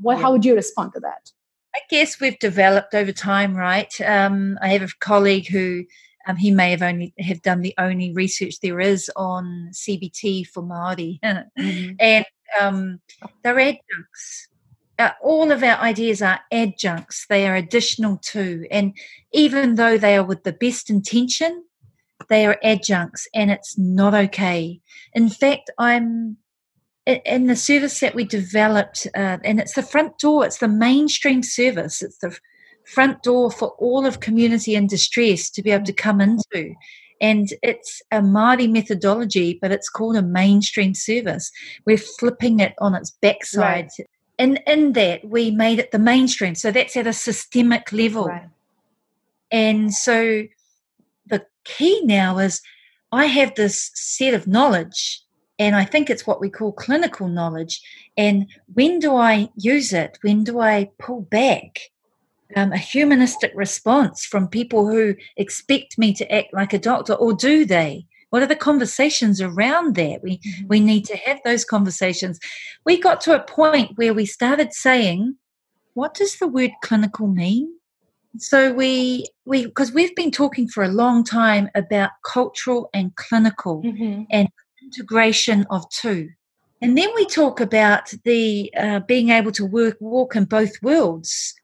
[0.00, 1.30] what, How would you respond to that?
[1.74, 3.92] I guess we've developed over time, right?
[4.00, 5.84] Um, I have a colleague who
[6.26, 10.62] um, he may have only have done the only research there is on CBT for
[10.62, 11.92] Maori, mm-hmm.
[12.00, 12.24] and
[12.60, 13.00] um,
[13.42, 14.48] they're adjuncts.
[14.96, 18.96] Uh, all of our ideas are adjuncts; they are additional to, and
[19.32, 21.64] even though they are with the best intention,
[22.28, 24.80] they are adjuncts, and it's not okay.
[25.12, 26.36] In fact, I'm
[27.06, 30.46] in the service that we developed, uh, and it's the front door.
[30.46, 32.02] It's the mainstream service.
[32.02, 32.36] It's the
[32.86, 36.74] front door for all of community in distress to be able to come into.
[37.20, 41.50] And it's a Māori methodology, but it's called a mainstream service.
[41.86, 43.88] We're flipping it on its backside.
[43.98, 44.08] Right.
[44.38, 46.54] And in that, we made it the mainstream.
[46.54, 48.26] So that's at a systemic level.
[48.26, 48.48] Right.
[49.50, 50.44] And so
[51.26, 52.60] the key now is
[53.12, 55.20] I have this set of knowledge,
[55.58, 57.80] and I think it's what we call clinical knowledge.
[58.16, 60.18] And when do I use it?
[60.22, 61.80] When do I pull back?
[62.56, 67.32] um, a humanistic response from people who expect me to act like a doctor, or
[67.32, 68.06] do they?
[68.30, 70.22] What are the conversations around that?
[70.22, 70.66] We mm-hmm.
[70.68, 72.40] we need to have those conversations.
[72.84, 75.36] We got to a point where we started saying,
[75.94, 77.72] "What does the word clinical mean?"
[78.38, 83.82] So we we because we've been talking for a long time about cultural and clinical
[83.82, 84.22] mm-hmm.
[84.30, 84.48] and
[84.82, 86.30] integration of two.
[86.82, 91.54] And then we talk about the uh, being able to work walk in both worlds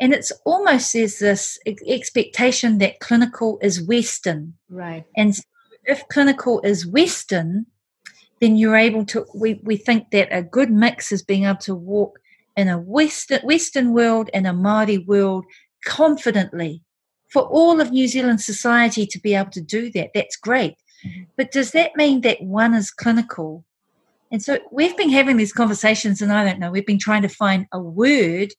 [0.00, 4.54] and it's almost there's this expectation that clinical is Western.
[4.68, 5.04] Right.
[5.16, 5.42] And so
[5.84, 7.66] if clinical is Western,
[8.40, 11.74] then you're able to, we, we think that a good mix is being able to
[11.74, 12.20] walk
[12.56, 15.44] in a Western, Western world and a Māori world
[15.84, 16.82] confidently.
[17.30, 20.76] For all of New Zealand society to be able to do that, that's great.
[21.06, 21.24] Mm-hmm.
[21.36, 23.64] But does that mean that one is clinical?
[24.30, 27.28] And so we've been having these conversations, and I don't know, we've been trying to
[27.28, 28.52] find a word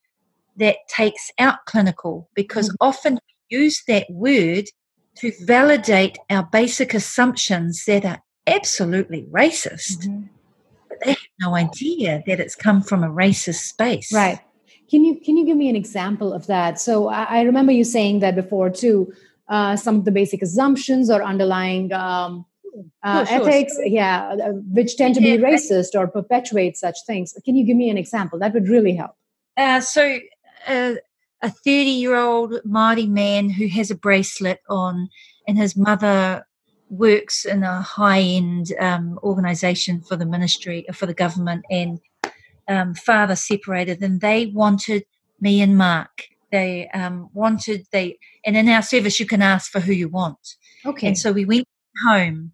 [0.57, 2.87] that takes out clinical because mm-hmm.
[2.87, 4.65] often we use that word
[5.17, 10.07] to validate our basic assumptions that are absolutely racist.
[10.07, 10.23] Mm-hmm.
[10.87, 14.13] But they have no idea that it's come from a racist space.
[14.13, 14.39] Right.
[14.89, 16.79] Can you can you give me an example of that?
[16.79, 19.13] So I, I remember you saying that before too.
[19.47, 22.45] Uh, some of the basic assumptions or underlying um,
[23.03, 23.85] uh, sure, ethics, sure.
[23.87, 27.33] yeah, uh, which tend to be racist or perpetuate such things.
[27.45, 28.37] Can you give me an example?
[28.39, 29.15] That would really help.
[29.57, 30.19] Uh, so
[30.67, 30.95] uh,
[31.41, 35.09] a 30 year old Māori man who has a bracelet on,
[35.47, 36.45] and his mother
[36.89, 41.99] works in a high end um, organization for the ministry, for the government, and
[42.69, 45.03] um, father separated, and they wanted
[45.41, 46.27] me and Mark.
[46.51, 50.55] They um, wanted they, and in our service, you can ask for who you want.
[50.85, 51.07] Okay.
[51.07, 51.67] And so we went
[52.05, 52.53] home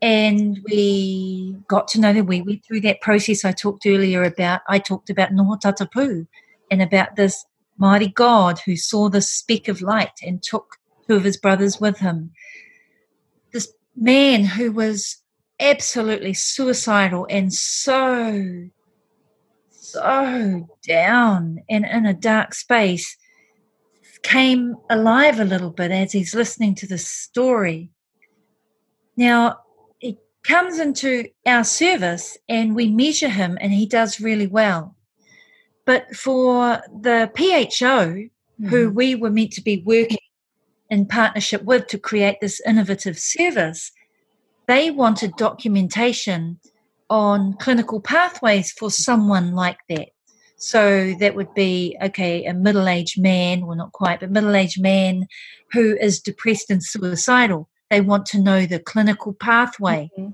[0.00, 2.26] and we got to know them.
[2.26, 4.60] We went through that process I talked earlier about.
[4.68, 6.26] I talked about Noho Tatapu
[6.70, 7.44] and about this
[7.78, 10.76] mighty God who saw this speck of light and took
[11.06, 12.32] two of his brothers with him.
[13.52, 15.16] This man who was
[15.60, 18.68] absolutely suicidal and so,
[19.92, 23.16] so down and in a dark space
[24.22, 27.90] came alive a little bit as he's listening to the story.
[29.16, 29.60] Now,
[29.98, 34.96] he comes into our service and we measure him and he does really well.
[35.84, 38.68] But for the PHO, mm-hmm.
[38.68, 40.18] who we were meant to be working
[40.90, 43.92] in partnership with to create this innovative service,
[44.66, 46.60] they wanted documentation
[47.10, 50.08] on clinical pathways for someone like that.
[50.56, 54.80] So that would be, okay, a middle aged man, well, not quite, but middle aged
[54.80, 55.26] man
[55.72, 57.68] who is depressed and suicidal.
[57.90, 60.10] They want to know the clinical pathway.
[60.18, 60.32] Mm-hmm.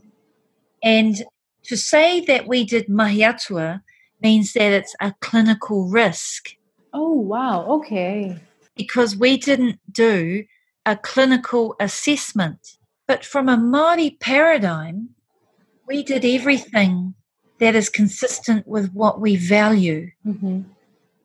[0.82, 1.24] And
[1.64, 3.82] to say that we did Mahi a Atua
[4.22, 6.50] means that it's a clinical risk.
[6.92, 7.66] Oh, wow.
[7.66, 8.38] Okay.
[8.76, 10.44] Because we didn't do
[10.86, 12.78] a clinical assessment.
[13.06, 15.10] But from a Māori paradigm,
[15.86, 17.14] we did everything
[17.60, 20.62] that is consistent with what we value mm-hmm.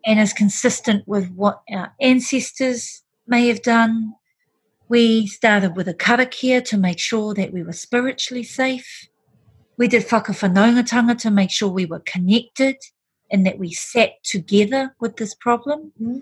[0.05, 4.13] and is consistent with what our ancestors may have done.
[4.87, 9.07] We started with a karakia to make sure that we were spiritually safe.
[9.77, 12.77] We did whakawhanaungatanga to make sure we were connected
[13.31, 15.93] and that we sat together with this problem.
[16.01, 16.19] Mm-hmm.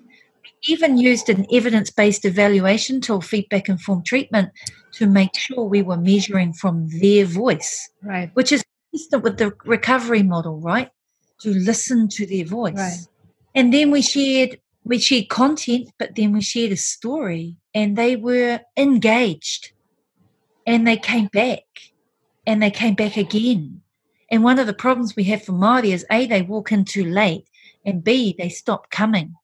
[0.64, 4.50] Even used an evidence based evaluation tool, feedback informed treatment,
[4.94, 8.32] to make sure we were measuring from their voice, right.
[8.34, 10.90] which is consistent with the recovery model, right?
[11.42, 12.76] To listen to their voice.
[12.76, 13.08] Right.
[13.54, 18.16] And then we shared we shared content, but then we shared a story and they
[18.16, 19.72] were engaged
[20.66, 21.64] and they came back
[22.46, 23.82] and they came back again.
[24.32, 27.06] And one of the problems we have for Māori is A, they walk in too
[27.06, 27.48] late
[27.86, 29.36] and B, they stop coming.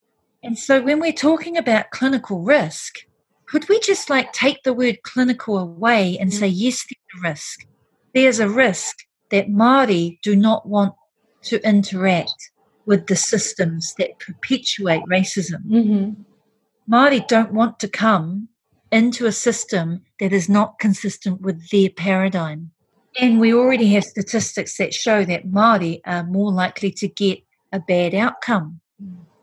[0.44, 3.00] And so when we're talking about clinical risk,
[3.46, 6.34] could we just like take the word clinical away and mm.
[6.34, 7.66] say, yes, there's a risk.
[8.14, 8.98] There's a risk
[9.32, 10.96] that Māori do not want
[11.44, 12.52] to interact
[12.86, 15.66] with the systems that perpetuate racism.
[15.68, 16.22] Mm-hmm.
[16.94, 18.50] Māori don't want to come
[18.92, 22.72] into a system that is not consistent with their paradigm.
[23.20, 27.40] And we already have statistics that show that Māori are more likely to get
[27.72, 28.82] a bad outcome.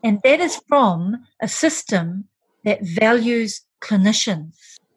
[0.03, 2.25] And that is from a system
[2.63, 4.55] that values clinicians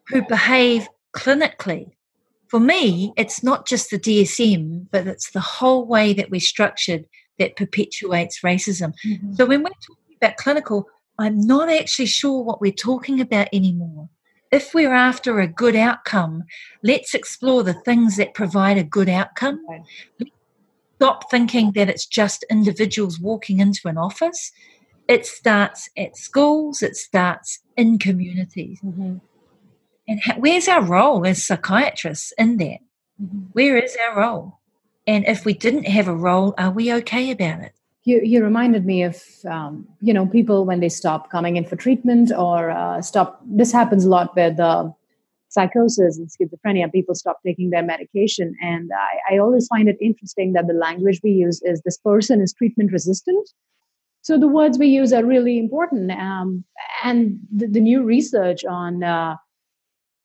[0.09, 1.93] who behave clinically
[2.55, 7.05] for me, it's not just the DSM, but it's the whole way that we're structured
[7.37, 8.93] that perpetuates racism.
[9.05, 9.35] Mm-hmm.
[9.35, 10.87] So when we're talking about clinical,
[11.19, 14.09] I'm not actually sure what we're talking about anymore.
[14.53, 16.45] If we're after a good outcome,
[16.85, 19.61] let's explore the things that provide a good outcome.
[19.69, 20.31] Right.
[20.95, 24.53] Stop thinking that it's just individuals walking into an office.
[25.07, 28.81] It starts at schools, it starts in communities.
[28.83, 29.17] Mm-hmm.
[30.07, 32.79] And where's our role as psychiatrists in that?
[33.23, 33.39] Mm-hmm.
[33.53, 34.59] Where is our role?
[35.07, 37.73] And if we didn't have a role, are we okay about it?
[38.05, 41.77] You, you reminded me of um, you know people when they stop coming in for
[41.77, 43.41] treatment or uh, stop.
[43.47, 44.91] This happens a lot with uh,
[45.49, 46.93] psychosis and schizophrenia.
[46.93, 51.21] People stop taking their medication, and I, I always find it interesting that the language
[51.25, 53.49] we use is this person is treatment resistant.
[54.25, 56.11] So the words we use are really important.
[56.11, 56.65] Um,
[57.05, 59.37] and the, the, new research on uh,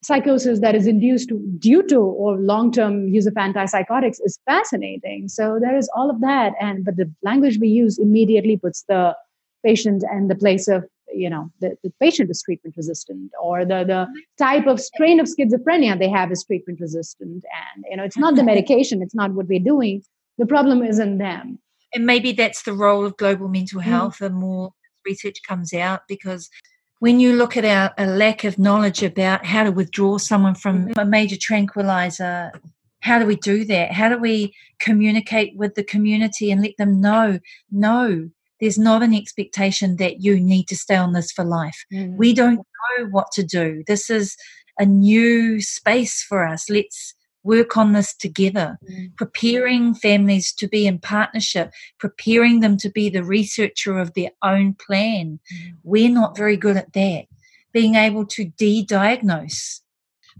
[0.02, 5.28] psychosis that is induced due to or long-term use of antipsychotics is fascinating.
[5.28, 9.14] So there is all of that and but the language we use immediately puts the
[9.62, 13.84] patient and the place of you know the, the patient is treatment resistant or the
[13.84, 14.06] the
[14.38, 17.44] type of strain of schizophrenia they have is treatment resistant.
[17.74, 20.02] And you know it's not the medication it's not what we're doing.
[20.38, 21.58] The problem is in them
[21.94, 23.90] and maybe that's the role of global mental mm-hmm.
[23.90, 24.26] health mm.
[24.26, 24.72] and more
[25.04, 26.50] research comes out because
[26.98, 30.86] when you look at our a lack of knowledge about how to withdraw someone from
[30.86, 31.00] mm-hmm.
[31.00, 32.52] a major tranquilizer,
[33.00, 33.92] how do we do that?
[33.92, 37.38] How do we communicate with the community and let them know,
[37.70, 38.30] no,
[38.60, 41.84] there's not an expectation that you need to stay on this for life.
[41.92, 42.16] Mm.
[42.16, 43.82] We don't know what to do.
[43.86, 44.36] This is
[44.78, 46.68] a new space for us.
[46.68, 49.16] Let's work on this together, mm.
[49.16, 54.74] preparing families to be in partnership, preparing them to be the researcher of their own
[54.74, 55.38] plan.
[55.52, 55.74] Mm.
[55.82, 57.26] We're not very good at that.
[57.72, 59.80] Being able to de diagnose.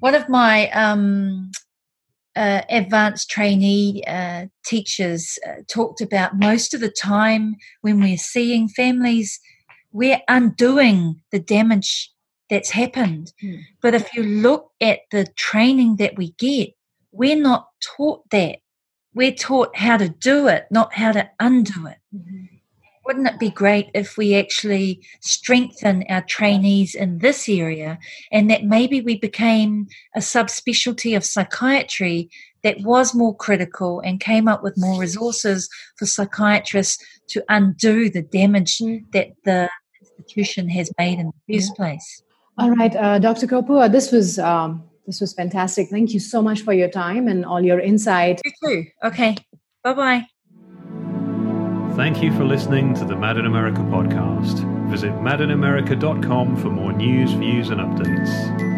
[0.00, 1.52] One of my um,
[2.36, 8.68] uh, advanced trainee uh, teachers uh, talked about most of the time when we're seeing
[8.68, 9.40] families,
[9.92, 12.10] we're undoing the damage
[12.48, 13.32] that's happened.
[13.42, 13.60] Mm.
[13.80, 16.70] But if you look at the training that we get,
[17.12, 18.58] we're not taught that.
[19.14, 21.98] We're taught how to do it, not how to undo it.
[22.14, 22.44] Mm-hmm.
[23.06, 27.98] Wouldn't it be great if we actually strengthen our trainees in this area
[28.30, 32.30] and that maybe we became a subspecialty of psychiatry
[32.62, 38.22] that was more critical and came up with more resources for psychiatrists to undo the
[38.22, 39.02] damage mm.
[39.12, 39.68] that the
[40.00, 42.22] institution has made in the first place?
[42.58, 43.46] All right, uh, Dr.
[43.46, 45.88] Kopua, this was um, this was fantastic.
[45.88, 48.40] Thank you so much for your time and all your insight.
[48.44, 48.86] You too.
[49.02, 49.36] Okay.
[49.82, 50.26] Bye bye.
[51.96, 54.64] Thank you for listening to the Mad in America podcast.
[54.88, 58.69] Visit madinamerica.com for more news, views, and updates.